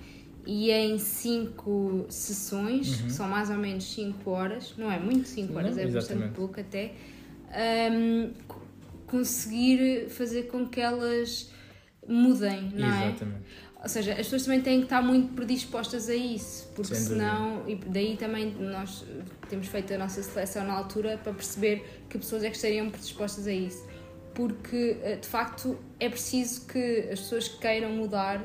[0.47, 5.53] E em cinco sessões, que são mais ou menos 5 horas, não é muito 5
[5.57, 5.75] horas, Uhum.
[5.75, 6.35] Não, é bastante exatamente.
[6.35, 6.93] pouco até,
[7.91, 8.61] hum, co-
[9.07, 11.49] conseguir fazer com que elas
[12.07, 13.07] mudem, não é?
[13.07, 13.43] Exatamente.
[13.85, 17.75] Ou seja, as pessoas também têm que estar muito predispostas a isso, porque senão, e
[17.75, 19.05] daí também nós
[19.47, 23.45] temos feito a nossa seleção na altura para perceber que pessoas é que estariam predispostas
[23.45, 23.85] a isso.
[24.33, 28.41] Porque eh, de facto é preciso que as pessoas queiram mudar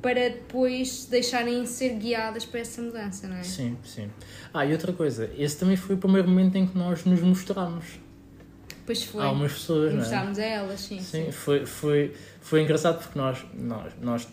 [0.00, 3.42] para depois deixarem ser guiadas para essa mudança, não é?
[3.42, 4.08] Sim, sim.
[4.54, 7.98] Ah, e outra coisa, esse também foi o primeiro momento em que nós nos mostramos.
[8.90, 9.22] Depois foi.
[9.22, 10.14] Há umas pessoas, não é?
[10.16, 11.00] A elas, sim.
[11.00, 14.28] Sim, foi, foi, foi engraçado porque nós, nós, nós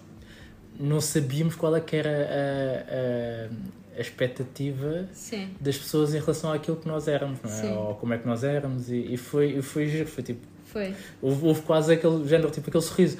[0.79, 5.49] não sabíamos qual é que era a, a, a expectativa Sim.
[5.59, 7.53] das pessoas em relação àquilo que nós éramos, não é?
[7.53, 7.71] Sim.
[7.73, 10.93] Ou como é que nós éramos e, e foi, e foi giro, foi tipo, Foi.
[11.21, 13.17] houve, houve quase aquele género, tipo aquele sorriso,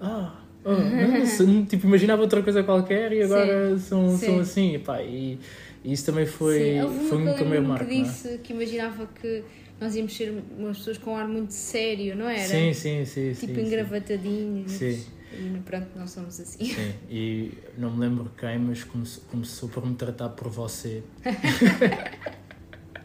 [0.00, 4.26] ah, oh, nossa, tipo, imaginava outra coisa qualquer e agora são, Sim.
[4.26, 5.38] são assim, e pá, e,
[5.84, 8.04] e isso também foi, Sim, foi um lembro-me marco, que não é?
[8.04, 9.44] disse que imaginava que
[9.80, 12.48] nós íamos ser umas pessoas com um ar muito sério, não era?
[12.48, 13.32] Sim, sim, sim.
[13.32, 14.72] Tipo sim, engravatadinhos.
[14.72, 15.04] Sim.
[15.32, 16.64] E pronto, nós somos assim.
[16.64, 21.02] Sim, e não me lembro quem, mas começou, começou por me tratar por você.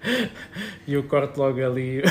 [0.87, 2.01] e eu corto logo ali.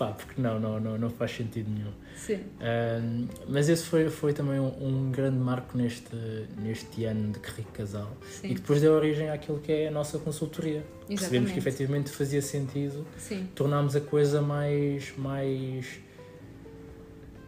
[0.00, 1.92] Porque, pá, porque não, não, não, não faz sentido nenhum.
[2.16, 2.40] Sim.
[2.60, 6.16] Ahm, mas esse foi, foi também um, um grande marco neste,
[6.58, 8.10] neste ano de Que Rico Casal.
[8.28, 8.48] Sim.
[8.50, 10.82] E depois deu origem àquilo que é a nossa consultoria.
[11.06, 11.52] Percebemos Exatamente.
[11.52, 13.48] que efetivamente fazia sentido Sim.
[13.54, 16.00] tornámos a coisa mais mais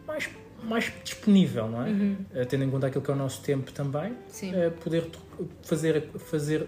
[0.05, 0.29] mais,
[0.63, 1.89] mais disponível, não é?
[1.89, 2.17] Uhum.
[2.35, 4.53] Eh, Tendo em conta aquilo que é o nosso tempo também, Sim.
[4.53, 5.09] eh, poder
[5.63, 6.67] fazer, fazer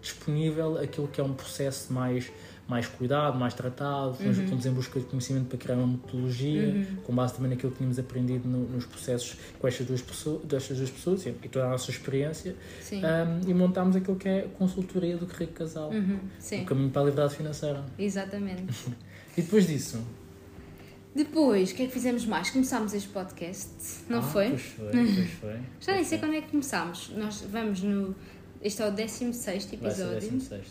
[0.00, 2.30] disponível aquilo que é um processo mais,
[2.68, 4.16] mais cuidado, mais tratado.
[4.20, 4.46] Nós Uhum.
[4.48, 6.96] fomos em busca de conhecimento para criar uma metodologia, Uhum.
[7.04, 10.76] com base também naquilo que tínhamos aprendido no- nos processos com estas duas pessoas, destas
[10.78, 12.54] duas pessoas e, toda a nossa experiência,
[12.92, 16.18] ahm, e montámos aquilo que é a consultoria do Rico Casal, Uhum.
[16.62, 17.84] o caminho para a liberdade financeira.
[17.98, 18.64] Exatamente.
[19.36, 19.98] E depois disso?
[21.14, 22.50] Depois, o que é que fizemos mais?
[22.50, 23.68] Começámos este podcast,
[24.08, 24.48] não Ah, foi?
[24.50, 25.56] Pois foi, pois foi.
[25.80, 27.10] Já nem sei quando é que começámos.
[27.16, 28.14] Nós vamos no.
[28.62, 30.30] Este é o 16 Vai ser episódio.
[30.30, 30.62] 16.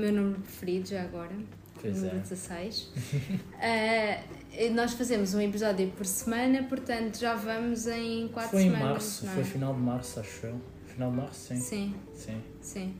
[0.00, 1.32] Meu número preferido já agora.
[1.80, 2.20] Pois número é.
[2.20, 2.88] 16.
[3.60, 4.22] Ah,
[4.56, 8.88] e nós fazemos um episódio por semana, portanto já vamos em 4 Foi em semanas.
[8.90, 9.34] março, não é?
[9.36, 10.60] foi final de março, acho eu.
[10.86, 11.56] Final de março, sim.
[11.60, 12.42] Sim, Sim.
[12.60, 12.94] sim.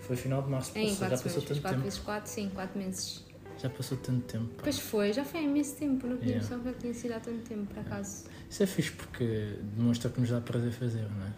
[0.00, 0.72] Foi final de março.
[0.76, 1.82] Em 4 já passou tanto 4 tempo.
[1.84, 3.24] vezes 4, sim, 4 meses.
[3.62, 4.46] Já passou tanto tempo.
[4.54, 4.62] pá.
[4.64, 6.56] Pois foi, já foi imenso tempo, não tinha Yeah.
[6.56, 8.24] noção que tinha sido há tanto tempo, por acaso.
[8.50, 11.32] Isso é fixe porque demonstra que nos dá prazer fazer, não é?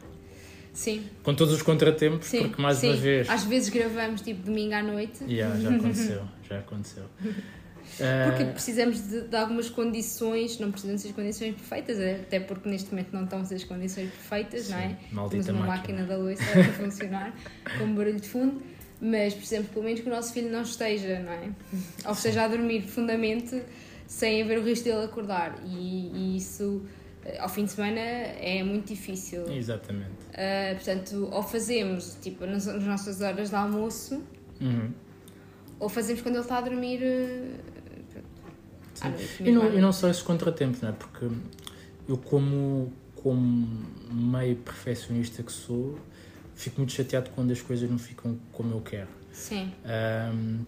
[0.73, 2.43] Sim, Com todos os contratempos, sim.
[2.49, 2.89] porque mais sim.
[2.91, 3.29] uma vez.
[3.29, 5.25] Às vezes gravamos tipo domingo à noite.
[5.25, 7.05] Yeah, já aconteceu, já aconteceu.
[7.97, 12.69] Porque Ah, precisamos de, de algumas condições, não precisam ser as condições perfeitas, até porque
[12.69, 14.89] neste momento não estão as condições perfeitas, não é?
[14.91, 15.99] sim, Temos maldita uma máquina.
[15.99, 17.35] máquina da louça a funcionar
[17.79, 18.63] com barulho de fundo,
[19.01, 21.51] mas precisamos pelo menos que o nosso filho não esteja, não é?
[22.07, 23.61] Ou esteja a dormir profundamente
[24.07, 25.59] sem haver o risco dele acordar.
[25.67, 26.83] E, e isso
[27.38, 29.51] ao fim de semana é muito difícil.
[29.51, 30.11] Exatamente.
[30.31, 34.23] Uh, portanto, ou fazemos tipo nas, nas, nossas horas de almoço,
[34.61, 34.90] uhum.
[35.79, 37.01] ou fazemos quando ele está a dormir.
[37.03, 37.71] Uh,
[39.40, 40.93] e, não, e não só esses contratempos, não é?
[40.93, 41.27] Porque
[42.09, 45.99] eu, como, como meio perfeccionista que sou,
[46.55, 49.09] fico muito chateado quando as coisas não ficam como eu quero.
[49.33, 49.73] Sim.
[50.35, 50.64] Um,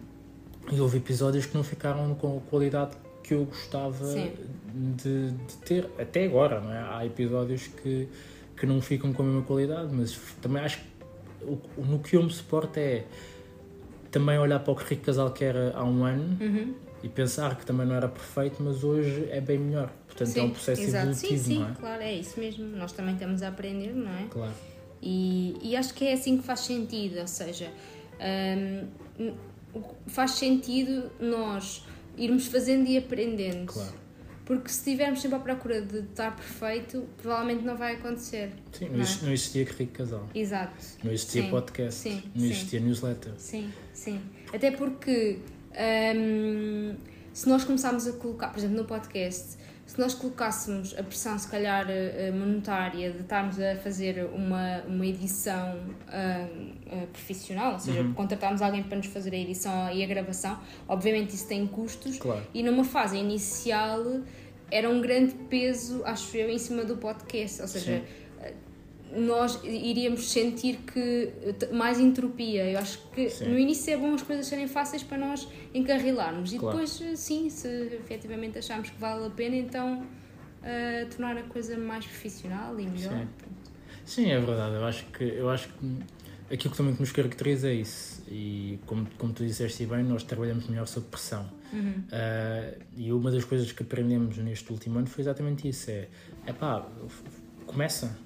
[0.71, 4.05] e houve episódios que não ficaram com a qualidade que eu gostava
[4.73, 6.79] de, de, ter, até agora, não é?
[6.79, 8.07] Há episódios que,
[8.57, 10.93] que não ficam com a mesma qualidade, mas também acho que
[11.43, 13.03] o, no que eu me suporto é
[14.11, 16.73] também olhar para o que Rico Casal que era há um ano uhum.
[17.01, 19.91] e pensar que também não era perfeito, mas hoje é bem melhor.
[20.07, 21.07] Portanto, sim, é um processo exato.
[21.07, 21.73] evolutivo, sim, sim, não é?
[21.73, 22.65] claro, é isso mesmo.
[22.77, 24.27] Nós também estamos a aprender, não é?
[24.29, 24.53] Claro.
[25.01, 27.69] E, e acho que é assim que faz sentido, ou seja,
[29.19, 29.33] hum,
[30.07, 31.83] faz sentido nós
[32.17, 33.65] irmos fazendo e aprendendo.
[33.65, 34.02] Claro.
[34.45, 38.51] Porque se estivermos sempre à procura de estar perfeito, provavelmente não vai acontecer.
[38.73, 39.07] Sim, não, não, é?
[39.23, 40.29] não existia Rico Casal.
[40.35, 40.85] Exato.
[41.03, 41.99] Não existia sim, podcast.
[41.99, 42.85] Sim, não existia sim.
[42.85, 43.31] newsletter.
[43.37, 44.21] Sim, sim.
[44.53, 45.39] Até porque
[46.15, 46.95] hum,
[47.33, 49.57] se nós começarmos a colocar, por exemplo, no podcast,
[49.93, 55.05] se nós colocássemos a pressão, se calhar, eh, monetária de estarmos a fazer uma, uma
[55.05, 58.11] edição uh, uh, profissional, ou seja, Uhum.
[58.13, 62.41] contratarmos alguém para nos fazer a edição e a gravação, obviamente isso tem custos Claro.
[62.55, 64.03] e numa fase inicial
[64.71, 68.01] era um grande peso, acho eu, em cima do podcast, ou seja,
[69.15, 71.31] nós iríamos sentir que
[71.71, 72.69] mais entropia.
[72.69, 73.49] Eu acho que Sim.
[73.49, 76.77] no início é bom as coisas serem fáceis para nós encarrilarmos e Claro.
[76.79, 82.05] depois, sim, se efetivamente acharmos que vale a pena, então uh, tornar a coisa mais
[82.05, 83.19] profissional e melhor.
[83.19, 83.27] Sim.
[84.05, 84.75] Sim, é verdade.
[84.75, 88.23] Eu acho que, eu acho que aquilo que também nos caracteriza é isso.
[88.27, 91.49] E como, como tu disseste bem, nós trabalhamos melhor sob pressão.
[91.71, 92.03] Uhum.
[92.11, 96.07] Uh, e uma das coisas que aprendemos neste último ano foi exatamente isso: é,
[96.45, 96.85] é pá,
[97.65, 98.17] começa.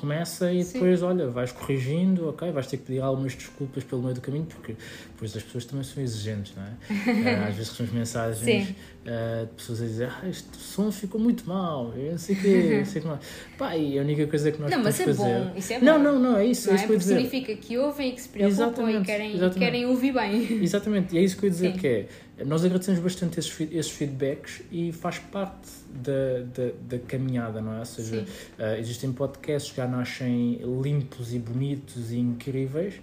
[0.00, 0.72] Começa e Sim.
[0.72, 4.46] depois, olha, vais corrigindo, ok, vais ter que pedir algumas desculpas pelo meio do caminho,
[4.46, 4.74] porque
[5.12, 6.68] depois as pessoas também são exigentes, não é?
[6.68, 11.46] Uh, às vezes recebemos mensagens uh, de pessoas a dizer, ah, este som ficou muito
[11.46, 13.20] mal, eu não sei o quê, não sei o que mais.
[13.58, 15.44] Pá, e a única coisa que nós Não, mas podemos é fazer...
[15.44, 15.84] bom, isso é bom.
[15.84, 16.78] Não, não, não, é isso, Não é é?
[16.78, 17.14] isso que eu ia dizer.
[17.16, 19.58] significa que ouvem e que se preocupam e Exatamente, querem, e exatamente.
[19.58, 20.62] querem ouvir bem.
[20.62, 21.78] Exatamente, e é isso que eu ia dizer Sim.
[21.78, 22.08] que é,
[22.44, 27.80] nós agradecemos bastante esses, esses feedbacks e faz parte da, da, da caminhada, não é?
[27.80, 28.26] Ou seja,
[28.58, 32.94] ah, existem podcasts que já nascem limpos e bonitos e incríveis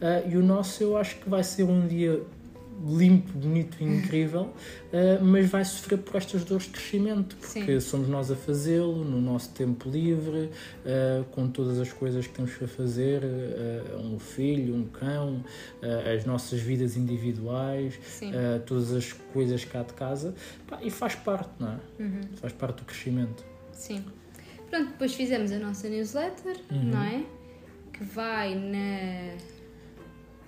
[0.00, 2.20] ah, e o nosso eu acho que vai ser um dia
[2.84, 4.52] limpo, bonito e incrível,
[4.92, 7.80] ah, mas vai sofrer por estas dores de crescimento, porque Sim.
[7.80, 10.50] somos nós a fazê-lo no nosso tempo livre,
[10.84, 15.44] ah, com todas as coisas que temos para fazer, ah, um filho, um cão,
[16.16, 17.98] as nossas vidas individuais,
[18.66, 20.34] todas as coisas cá de casa,
[20.66, 21.78] Pá, e faz parte, não é?
[22.02, 22.20] Uhum.
[22.36, 23.44] Faz parte do crescimento.
[23.72, 24.04] Sim.
[24.70, 26.84] Pronto, depois fizemos a nossa newsletter, Uhum.
[26.84, 27.24] não é?
[27.92, 29.36] Que vai na.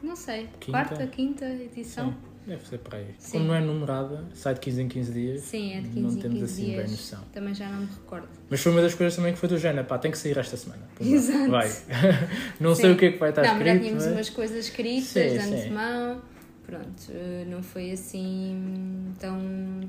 [0.05, 0.71] Não sei, Quinta?
[0.71, 2.11] quarta, quinta edição?
[2.11, 2.17] Sim,
[2.51, 3.07] deve ser para aí.
[3.19, 3.33] Sim.
[3.33, 5.41] Como não é numerada, sai de 15 em 15 dias.
[5.43, 6.91] Sim, é de 15 Não em temos 15 assim bem dias.
[6.91, 7.21] noção.
[7.33, 8.29] Também já não me recordo.
[8.51, 10.57] Mas foi uma das coisas também que foi do género, pá, tem que sair esta
[10.57, 10.83] semana.
[10.95, 11.51] Pumba, Exato.
[11.51, 11.73] Vai.
[12.61, 12.95] não sei Sim.
[12.95, 13.67] o que é que vai estar não, escrito.
[13.75, 16.23] já tínhamos mas- umas coisas escritas Sim, de antemão.
[16.67, 17.13] Pronto,
[17.51, 19.39] não foi assim tão,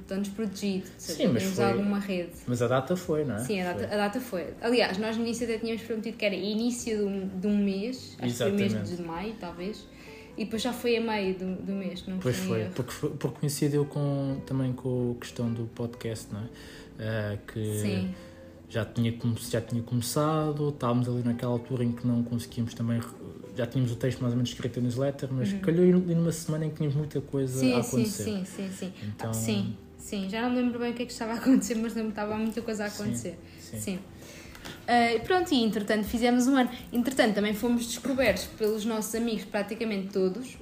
[0.05, 0.85] tão desprotegido.
[0.97, 2.31] Seja, Sim, mas temos foi- alguma rede.
[2.45, 3.39] Mas a data foi, não é?
[3.39, 3.93] Sim, a data, Foi.
[3.93, 4.47] a data foi.
[4.61, 8.17] Aliás, nós no início até tínhamos prometido que era início de um, de um mês,
[8.19, 8.95] acho que foi mês Exatamente.
[8.97, 9.87] de maio, talvez,
[10.37, 12.61] e depois já foi a meio do, do mês, não Pois foi?
[12.61, 16.47] em foi, porque, foi- porque coincidiu com, também com a questão do podcast, não é?
[16.99, 18.13] Ah, que Sim,
[18.69, 19.13] já tinha,
[19.49, 23.01] já tinha começado, estávamos ali naquela altura em que não conseguíamos também,
[23.55, 26.65] já tínhamos o texto mais ou menos escrito na newsletter, mas calhou ali numa semana
[26.65, 27.83] em que tínhamos muita coisa a Uhum.
[27.83, 28.23] sim, sim, acontecer.
[28.23, 28.93] sim, sim, sim.
[29.03, 31.35] Então, Ah, sim, sim, já não me lembro bem o que é que estava a
[31.35, 33.39] acontecer, mas lembro que estava muita coisa a Sim, acontecer.
[33.59, 33.79] sim.
[33.79, 33.99] Sim.
[33.99, 34.14] Ah,
[34.87, 36.69] e pronto, e entretanto fizemos um ano.
[36.91, 40.57] Entretanto, também fomos descobertos pelos nossos amigos, praticamente todos.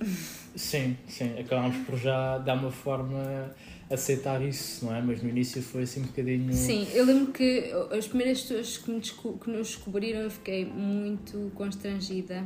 [0.56, 3.54] Sim, sim, acabámos por já de uma forma
[3.90, 5.02] aceitar isso, não é?
[5.02, 6.54] Mas no início foi assim um bocadinho.
[6.54, 11.52] Sim, eu lembro que as primeiras pessoas que, me que nos descobriram eu fiquei muito
[11.56, 12.44] constrangida.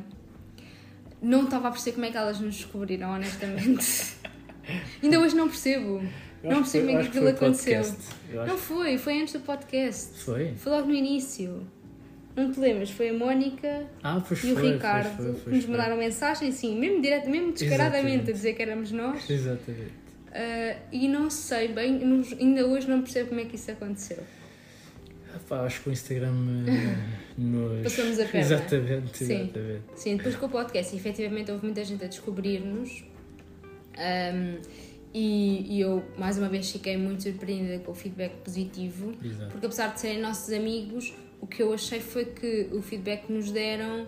[1.21, 4.15] Não estava a perceber como é que elas nos descobriram, honestamente.
[5.01, 6.01] Ainda hoje não percebo.
[6.43, 7.82] Eu não percebo acho que aquilo o aconteceu.
[8.47, 10.19] Não foi, foi antes do podcast.
[10.23, 10.54] foi.
[10.56, 11.65] Foi logo no início.
[12.36, 12.91] Não te lembras?
[12.91, 16.80] Foi a Mónica Ah, e o foi, Ricardo foi, foi, que nos mandaram mensagem, sim,
[16.80, 18.30] mesmo, direto, mesmo descaradamente Exatamente.
[18.30, 19.28] a dizer que éramos nós.
[19.28, 19.91] Exatamente.
[20.32, 22.00] Ah, e não sei bem,
[22.39, 24.19] ainda hoje não percebo como é que isso aconteceu.
[25.50, 26.34] Pá, acho que o Instagram
[26.67, 26.97] eh,
[27.38, 27.84] nos.
[27.84, 28.39] Passou-nos a perna.
[28.39, 29.41] Exatamente, Sim.
[29.43, 29.82] exatamente.
[29.95, 33.04] Sim, depois com o podcast, efetivamente houve muita gente a descobrir-nos.
[33.97, 34.58] Ahm,
[35.19, 39.49] E, e eu, mais uma vez, fiquei muito surpreendida com o feedback positivo, Exato.
[39.49, 43.34] porque apesar de serem nossos amigos, o que eu achei foi que o feedback que
[43.34, 44.06] nos deram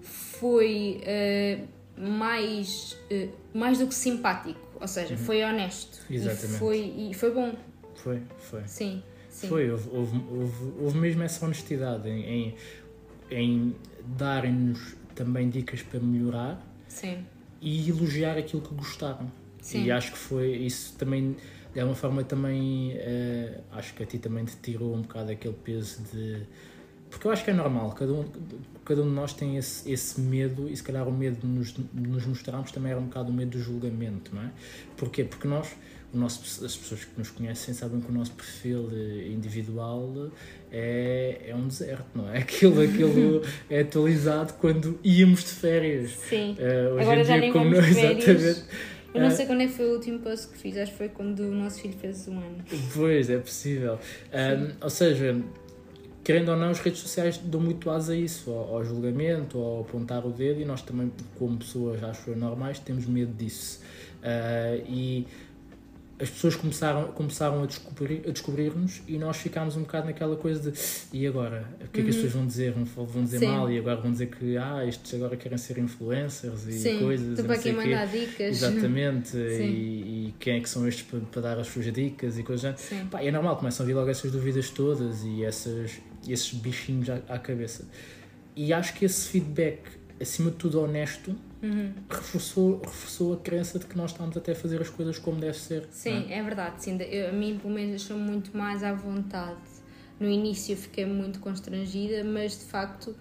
[0.00, 5.98] foi uh, mais, uh, mais do que simpático, ou seja, foi honesto.
[6.08, 6.54] Exatamente.
[6.54, 7.56] E foi, e foi bom.
[7.96, 8.62] Foi, foi.
[8.64, 9.48] Sim, sim.
[9.48, 12.54] Foi, houve, houve, houve, houve mesmo essa honestidade em, em,
[13.32, 13.76] em
[14.16, 17.26] darem-nos também dicas para melhorar Sim.
[17.60, 19.41] e elogiar aquilo que gostaram.
[19.62, 19.84] Sim.
[19.84, 21.34] E acho que foi isso também,
[21.72, 25.54] de alguma forma também, eh, acho que a ti também te tirou um bocado aquele
[25.54, 26.42] peso de...
[27.08, 28.24] Porque eu acho que é normal, cada um,
[28.84, 31.72] cada um de nós tem esse, esse medo e se calhar o medo de nos,
[31.72, 34.50] de nos mostrarmos também era um bocado o medo do julgamento, não é?
[34.96, 35.22] Porquê?
[35.22, 35.68] Porque nós,
[36.12, 40.30] o nosso, as pessoas que nos conhecem sabem que o nosso perfil eh, individual
[40.70, 42.38] é, é um deserto, não é?
[42.40, 46.12] Aquilo, aquilo é atualizado quando íamos de férias.
[46.30, 46.56] Sim.
[46.58, 48.26] Eh, hoje Agora em já dia, nem como vamos de férias.
[48.28, 48.64] exatamente.
[49.14, 49.30] Eu não Ah.
[49.30, 51.50] sei quando é que foi o último post que fiz, acho que foi quando o
[51.54, 52.64] nosso filho fez um ano.
[52.94, 53.98] Pois, é possível.
[54.32, 55.38] Um, ou seja,
[56.24, 59.80] querendo ou não, as redes sociais dão muito asa a isso, ao, ao julgamento, ao
[59.82, 63.80] apontar o dedo, e nós também, como pessoas, acho normais, temos medo disso.
[64.22, 65.26] Uh, e
[66.20, 70.70] as pessoas começaram, começaram a descobrir- a descobrir-nos e nós ficámos um bocado naquela coisa
[70.70, 70.78] de
[71.12, 71.66] e agora?
[71.84, 72.72] O que é que as pessoas vão dizer?
[72.72, 73.42] Vão, vão dizer Uhum.
[73.42, 73.48] Sim.
[73.48, 77.28] mal e agora vão dizer que ah, estes agora querem ser influencers e Sim, coisas.
[77.30, 77.72] estou para quê.
[77.72, 78.56] mandar dicas.
[78.62, 82.42] Exatamente, e, e quem é que são estes para, para dar as suas dicas e
[82.42, 82.80] coisas.
[83.10, 85.92] Pá, é normal, começam a vir logo essas dúvidas todas e essas,
[86.28, 87.84] esses bichinhos à, à cabeça.
[88.54, 89.80] E acho que esse feedback,
[90.20, 91.92] acima de tudo honesto, Uhum.
[92.10, 95.56] reforçou, reforçou a crença de que nós estamos até a fazer as coisas como deve
[95.56, 95.86] ser.
[95.92, 96.38] Sim, é?
[96.38, 96.82] é verdade.
[96.82, 99.60] Sim, eu, a mim, pelo menos, deixou muito mais à vontade.
[100.18, 103.14] No início fiquei muito constrangida, mas de facto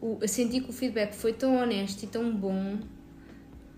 [0.00, 2.78] o, senti que o feedback foi tão honesto e tão bom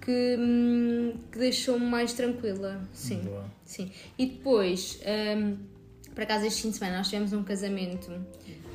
[0.01, 2.81] que, hum, que deixou-me mais tranquila.
[2.93, 3.21] Sim.
[3.21, 3.45] Boa.
[3.65, 3.91] Sim.
[4.19, 5.57] E depois, hum,
[6.15, 8.11] por acaso, este fim de semana nós tivemos um casamento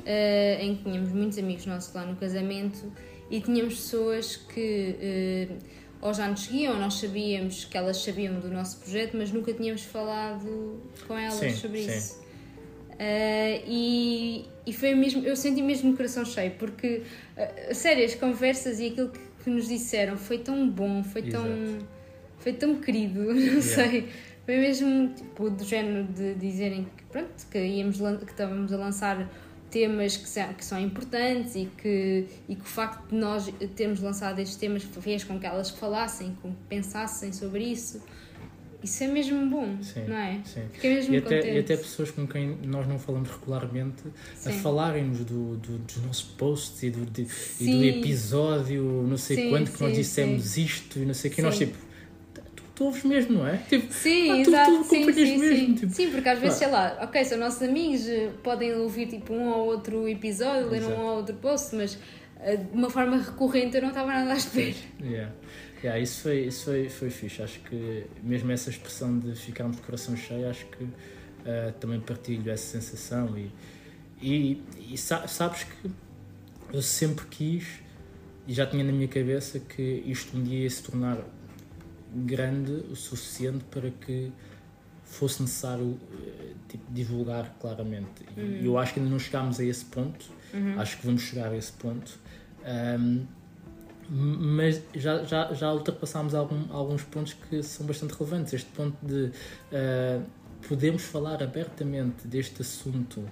[0.06, 2.92] eh, em que tínhamos muitos amigos nossos lá no casamento
[3.32, 5.48] e tínhamos pessoas que eh,
[6.02, 9.54] ou já nos seguiam, ou nós sabíamos que elas sabiam do nosso projeto, mas nunca
[9.54, 11.96] tínhamos falado com elas Sim, sobre sim.
[11.96, 12.22] isso.
[12.98, 17.04] Eh, e, e foi mesmo, eu senti mesmo o coração cheio, porque,
[17.70, 21.46] a sério, as conversas e aquilo que, que nos disseram foi tão bom, foi tão,
[22.38, 24.08] foi tão querido, não sei.
[24.44, 29.26] Foi mesmo tipo, do género de dizerem que, pronto, que, íamos, que estávamos a lançar
[29.72, 34.00] temas que são, que são importantes e que, e que o facto de nós termos
[34.00, 38.00] lançado estes temas fez com que elas falassem, com que pensassem sobre isso.
[38.84, 40.40] Isso é mesmo bom, Sim, não é?
[40.44, 40.60] sim.
[40.72, 41.38] Fiquei mesmo E contente.
[41.46, 44.02] até, e até pessoas com quem nós não falamos regularmente
[44.44, 44.58] a Sim.
[44.58, 47.28] falarem-nos do, do- dos nossos posts e do, de-
[47.60, 51.34] e do episódio, não sei Sim, quanto, que nós dissemos isto e não sei o
[51.34, 51.76] que, e nós tipo,
[52.74, 53.56] tu, tu ouves mesmo, não é?
[53.68, 55.74] Tipo, Sim, Ah, tu- tu exato, sim, acompanhas sim, mesmo, sim.
[55.74, 59.32] tipo, sim, porque às vezes, sei lá, ok, são nossos amigos, eh, podem ouvir tipo
[59.32, 61.98] um ou outro episódio, ler um ou outro post, mas
[62.40, 64.74] eh, de uma forma recorrente eu não estava nada à espera.
[65.00, 65.32] Yeah.
[65.82, 67.42] Yeah, isso foi, isso foi, foi fixe.
[67.42, 70.86] Acho que mesmo essa expressão de ficarmos de coração cheio, acho que
[71.44, 73.36] ah, também partilho essa sensação.
[73.36, 73.50] E,
[74.22, 75.90] e, e sa- sabes que
[76.72, 77.64] eu sempre quis
[78.46, 81.18] e já tinha na minha cabeça que isto um dia ia se tornar
[82.14, 84.30] grande o suficiente para que
[85.04, 88.22] fosse necessário eh, tipo, divulgar claramente.
[88.62, 90.26] E eu acho que ainda não chegámos a esse ponto,
[90.78, 92.18] acho que vamos chegar a esse ponto.
[92.64, 93.26] Ahm,
[94.10, 98.52] mas já, já, já ultrapassámos algum, alguns pontos que são bastante relevantes.
[98.52, 99.30] Este ponto de
[99.72, 100.20] ah,
[100.68, 103.22] podemos falar abertamente deste assunto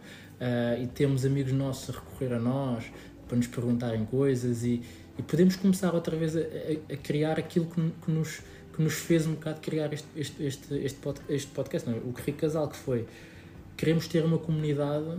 [0.41, 2.85] ah, e temos amigos nossos a recorrer a nós
[3.29, 4.83] para nos perguntarem coisas e,
[5.19, 8.41] e podemos começar outra vez a, a- a criar aquilo que, que nos,
[8.81, 12.01] que nos fez um bocado criar este, este, este, este, pod- este podcast, não é?
[12.03, 13.07] o que Rico Casal, que foi
[13.77, 15.19] queremos ter uma comunidade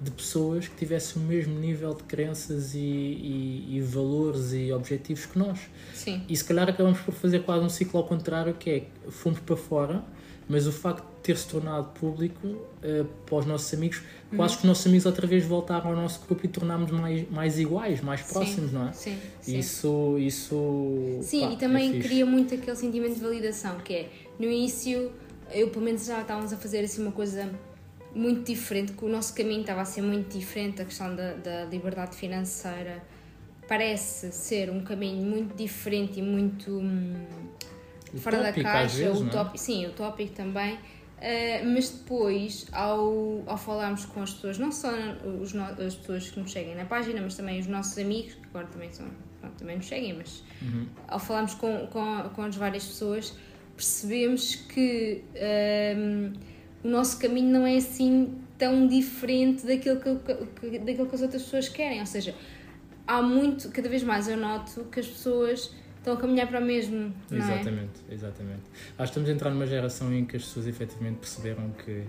[0.00, 5.26] de pessoas que tivessem o mesmo nível de crenças e, e- e valores e objetivos
[5.26, 5.58] que nós.
[5.94, 9.38] Sim, E se calhar acabamos por fazer quase um ciclo ao contrário, que é fomos
[9.40, 10.04] para fora,
[10.48, 14.02] mas o facto de ter se tornado público eh, para os nossos amigos,
[14.34, 17.58] quase que os nossos amigos outra vez voltaram ao nosso grupo e tornámos mais, mais
[17.58, 18.92] iguais, mais próximos, não é?
[18.92, 19.58] sim, sim.
[19.58, 21.18] Isso, isso.
[21.22, 22.08] Sim, pá, e também é fixe.
[22.08, 25.12] cria muito aquele sentimento de validação, que é, no início,
[25.52, 27.48] eu pelo menos já estávamos a fazer assim uma coisa
[28.14, 31.64] muito diferente, que o nosso caminho estava a ser muito diferente, a questão da, da
[31.64, 33.02] liberdade financeira
[33.68, 37.14] parece ser um caminho muito diferente e muito hum,
[38.20, 39.30] fora da caixa, vezes, não é?
[39.30, 40.74] utópico, sim, utópico também.
[40.74, 44.90] Uh, mas depois, ao, ao falarmos com as pessoas, não só
[45.40, 48.40] os no- as pessoas que nos seguem na página, mas também os nossos amigos, que
[48.50, 49.06] agora também, são,
[49.40, 50.86] pronto, também nos seguem, mas Uhum.
[51.06, 53.34] ao falarmos com, com, com as várias pessoas,
[53.76, 55.22] percebemos que
[55.96, 56.32] um,
[56.82, 60.16] o nosso caminho não é assim tão diferente daquilo que,
[60.70, 62.00] que, daquilo que as outras pessoas querem.
[62.00, 62.34] Ou seja,
[63.06, 65.72] há muito, cada vez mais eu noto que as pessoas
[66.02, 67.14] estão a caminhar para o mesmo.
[67.30, 67.40] Não é?
[67.40, 68.14] exatamente, é?
[68.14, 68.62] exatamente.
[68.90, 72.04] Acho que estamos a entrar numa geração em que as pessoas efetivamente perceberam que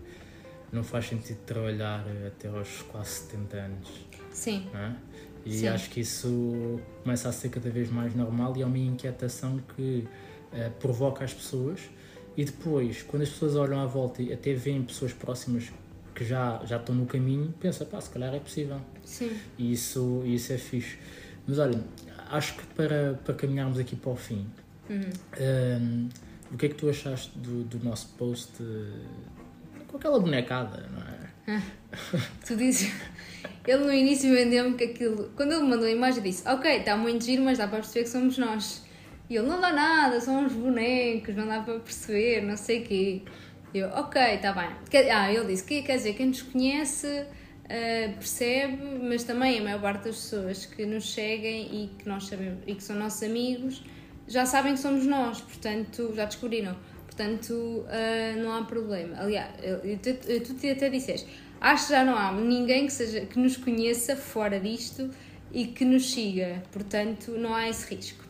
[0.72, 3.89] não faz sentido trabalhar até aos quase 70 anos.
[4.32, 4.68] Sim.
[4.74, 4.91] É?
[5.46, 5.68] E Sim.
[5.68, 10.08] acho que isso começa a ser cada vez mais normal e é uma inquietação que
[10.52, 11.80] uh, provoca as pessoas.
[12.36, 15.72] E depois, quando as pessoas olham à volta e até veem pessoas próximas
[16.16, 18.80] que já, já estão no caminho, pensa, pá, se calhar é possível.
[19.04, 19.38] Sim.
[19.58, 20.98] E isso, isso é fixe.
[21.46, 21.80] Mas olha,
[22.34, 24.48] acho que para, para caminharmos aqui para o fim,
[24.90, 25.00] uhum.
[25.40, 26.10] um,
[26.52, 28.52] o que é que tu achaste do, do nosso post
[29.94, 31.30] com aquela bonecada, não é?
[31.48, 31.62] Ah,
[32.46, 32.92] tu dizes.
[33.66, 35.32] Ele no início vendeu-me que aquilo.
[35.36, 38.06] Quando ele me mandou a imagem, disse: Ok, está muito giro, mas dá para perceber
[38.06, 38.84] que somos nós.
[39.30, 42.84] E ele: Não dá nada, são uns bonecos, não dá para perceber, não sei o
[42.86, 43.22] quê.
[43.72, 44.70] Eu: Ok, está bem.
[45.12, 47.26] Ah, ele disse: que, Quer dizer, quem nos conhece
[47.66, 52.28] uh, percebe, mas também a maior parte das pessoas que nos seguem e que nós
[52.28, 53.84] sabemos e que são nossos amigos
[54.28, 56.76] já sabem que somos nós, portanto, já descobriram.
[57.05, 59.16] Portanto, uh, não há problema.
[59.20, 59.49] Aliás,
[60.01, 61.28] tu, tu até disseste,
[61.61, 65.11] acho que já não há ninguém que, seja, que nos conheça fora disto
[65.51, 66.64] e que nos siga.
[66.72, 68.24] Portanto, não há esse risco.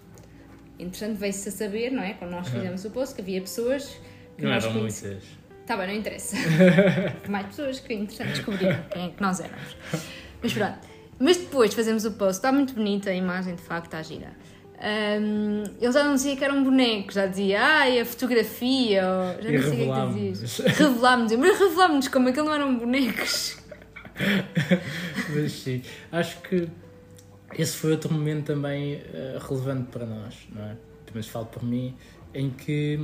[0.78, 2.14] Entretanto, veio-se a saber, não é?
[2.14, 3.98] Quando nós fizemos o post, que havia pessoas
[4.36, 5.24] que não eram muitas.
[5.64, 6.36] Está bem, não interessa.
[7.30, 9.78] Mais pessoas que, entretanto, descobriram quem é que nós éramos.
[10.42, 10.78] Mas pronto.
[11.20, 14.34] Mas depois fazemos o post, está muito bonita a imagem, de facto, está gira.
[14.78, 19.42] Um, ele já não dizia que era um boneco, já dizia, ai, a fotografia, ou,
[19.42, 20.58] já e não sei o que é que dizias.
[20.78, 23.58] Revelámos, mas revelámos-nos como aquilo não eram bonecos.
[25.34, 26.68] mas sim, acho que
[27.58, 30.76] esse foi outro momento também uh, relevante para nós, não é?
[31.16, 31.96] Mas falo por mim,
[32.34, 33.00] em que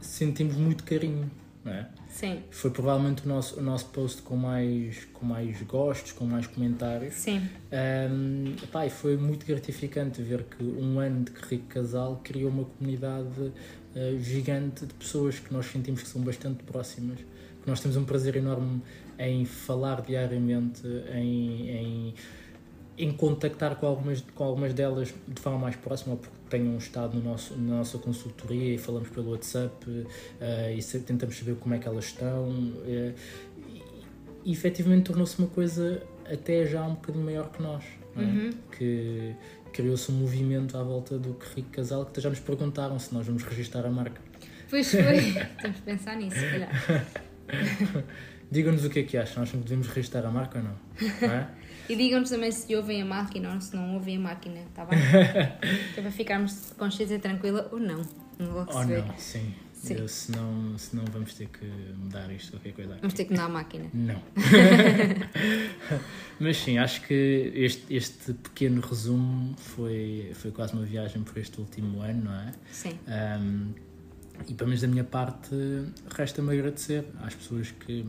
[0.00, 1.30] sentimos muito carinho,
[1.64, 1.88] não é?
[2.08, 2.42] Sim.
[2.50, 7.14] Foi provavelmente o nosso, o nosso post com mais, com mais gostos, com mais comentários.
[7.14, 7.48] Sim.
[7.72, 12.64] Um, epá, e foi muito gratificante ver que um ano de Rico Casal criou uma
[12.64, 17.18] comunidade uh, gigante de pessoas que nós sentimos que são bastante próximas.
[17.18, 18.82] Que nós temos um prazer enorme
[19.18, 20.82] em falar diariamente,
[21.14, 22.14] em, em
[22.96, 27.30] em contactar com algumas, com algumas delas de forma mais próxima, porque tenham estado no
[27.30, 30.04] nosso, na nossa consultoria e falamos pelo WhatsApp uh,
[30.76, 32.50] e tentamos saber como é que elas estão.
[32.50, 33.14] Uh,
[34.44, 37.84] e, efetivamente tornou-se uma coisa até já um bocadinho maior que nós,
[38.16, 38.20] é?
[38.20, 38.50] uhum.
[38.76, 39.34] que
[39.72, 43.26] criou-se um movimento à volta do Que Rico Casal que já nos perguntaram se nós
[43.26, 44.20] vamos registrar a marca.
[44.68, 45.00] Pois foi,
[45.62, 47.06] temos de pensar nisso, calhar.
[48.50, 50.74] Digam-nos o que é que acham, acham que devemos registrar a marca ou não?
[51.22, 51.48] não é?
[51.88, 54.98] E digam-nos também se ouvem a máquina ou se não ouvem a máquina, está bem?
[55.94, 58.02] que é para ficarmos com consciência tranquila ou não.
[58.38, 59.54] Não vou Ou não, sim.
[59.72, 59.94] sim.
[59.94, 62.92] Eu, senão, senão vamos ter que mudar isto, qualquer coisa.
[62.92, 63.00] Aqui.
[63.00, 63.86] Vamos ter que mudar a máquina.
[63.92, 64.22] Não.
[66.40, 71.60] Mas sim, acho que este, este pequeno resumo foi, foi quase uma viagem por este
[71.60, 72.52] último ano, não é?
[72.70, 72.98] Sim.
[73.06, 73.74] Um,
[74.48, 75.54] e pelo menos da minha parte,
[76.10, 78.06] resta-me agradecer às pessoas que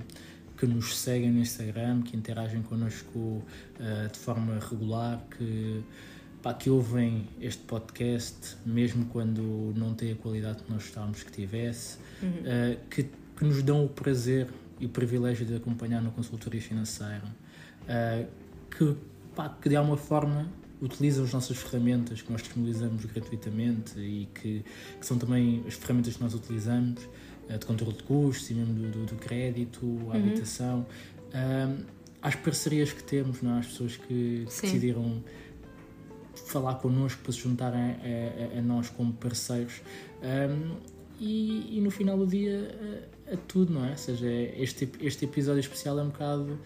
[0.63, 3.43] que nos seguem no Instagram, que interagem connosco uh,
[4.09, 5.83] de forma regular, que,
[6.41, 11.33] pá, que ouvem este podcast, mesmo quando não tem a qualidade que nós gostávamos que
[11.33, 12.29] tivesse, uhum.
[12.29, 14.47] uh, que, que, nos dão o prazer
[14.79, 18.25] e o privilégio de acompanhar na consultoria financeira, uh,
[18.71, 18.95] que,
[19.35, 20.49] pá, que de alguma forma
[20.81, 24.63] utilizam as nossas ferramentas que nós disponibilizamos gratuitamente e que,
[24.97, 27.01] que são também as ferramentas que nós utilizamos
[27.49, 30.11] de controle de custos e mesmo do, do, do crédito, a uhum.
[30.11, 30.85] habitação,
[31.33, 31.83] um,
[32.21, 33.59] às parcerias que temos, não é?
[33.59, 35.23] às pessoas que, que decidiram
[36.35, 39.81] falar connosco para se juntarem a, a, a nós como parceiros.
[40.21, 40.77] Um,
[41.19, 43.91] e, e, no final do dia a, a, tudo, não é?
[43.91, 46.59] Ou seja, este, este episódio especial é um bocado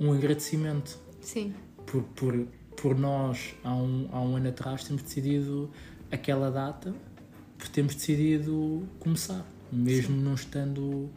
[0.00, 0.98] um agradecimento.
[1.20, 1.54] Sim.
[1.86, 2.46] Por, por,
[2.76, 5.70] por nós, há um, há um ano atrás, temos decidido
[6.10, 6.94] aquela data,
[7.56, 10.22] porque temos decidido começar mesmo Sim.
[10.22, 11.10] não estando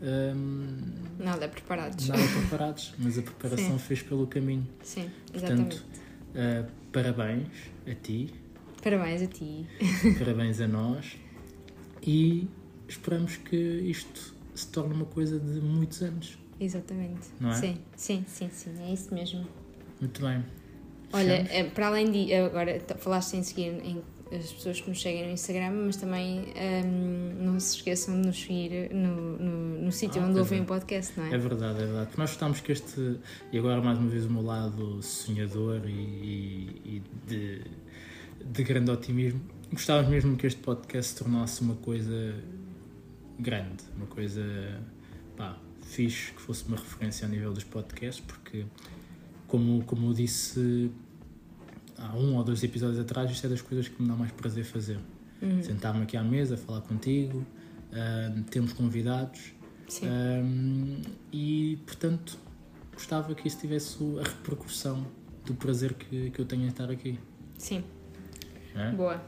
[0.00, 0.76] um,
[1.18, 2.08] nada preparados.
[2.08, 3.78] Nada preparados, mas a preparação Sim.
[3.78, 4.66] fez pelo caminho.
[4.82, 5.76] Sim, exatamente.
[5.76, 7.48] Portanto, uh, parabéns
[7.86, 8.32] a ti.
[8.82, 9.66] Parabéns a ti.
[10.18, 11.16] Parabéns a nós.
[12.02, 12.48] E
[12.86, 16.38] esperamos que isto se torne uma coisa de muitos anos.
[16.60, 17.28] Exatamente.
[17.40, 17.54] Não é?
[17.54, 19.46] Sim, sim, sim, sim, é isso mesmo.
[20.00, 20.44] Muito bem.
[21.12, 22.34] Olha, é, para além de.
[22.34, 24.02] Agora, falaste em seguir em
[24.32, 26.52] as pessoas que nos seguem no Instagram, mas também
[26.84, 30.64] um, não se esqueçam de nos seguir no, no, no sítio ah, onde ouvem o
[30.64, 31.34] podcast, não é?
[31.34, 32.10] É verdade, é verdade.
[32.16, 33.18] Nós gostamos que este,
[33.52, 37.62] e agora mais uma vez o meu lado sonhador e, e, e de,
[38.44, 39.40] de grande otimismo,
[39.72, 42.34] gostávamos mesmo que este podcast se tornasse uma coisa
[43.38, 44.42] grande, uma coisa
[45.36, 48.66] pá, fixe, que fosse uma referência a nível dos podcasts, porque,
[49.46, 50.90] como, como eu disse
[51.98, 54.64] há um ou dois episódios atrás, isto é das coisas que me dá mais prazer
[54.64, 54.98] fazer.
[55.42, 55.62] Uhum.
[55.62, 59.52] Sentar-me aqui à mesa, falar contigo, uh, temos convidados
[60.02, 61.00] um,
[61.32, 62.38] e, portanto,
[62.92, 65.06] gostava que isso tivesse a repercussão
[65.46, 67.18] do prazer que, que eu tenho em estar aqui.
[67.56, 67.82] Sim.
[68.74, 68.90] É?
[68.92, 69.20] Boa.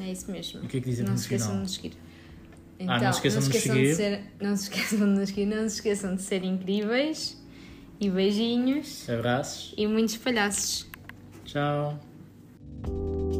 [0.00, 0.62] É isso mesmo.
[0.62, 1.56] O que é que dizemos Não se esqueçam final?
[1.56, 1.92] de nos seguir.
[2.86, 3.94] Ah, não se esqueçam de nos esqueçam seguir.
[3.94, 7.42] ser, não se esqueçam de nos seguir, não se esqueçam de ser incríveis
[8.00, 9.74] e beijinhos Abraços.
[9.76, 10.86] e muitos palhaços.
[11.44, 12.09] Tchau.
[12.82, 13.39] Thank you.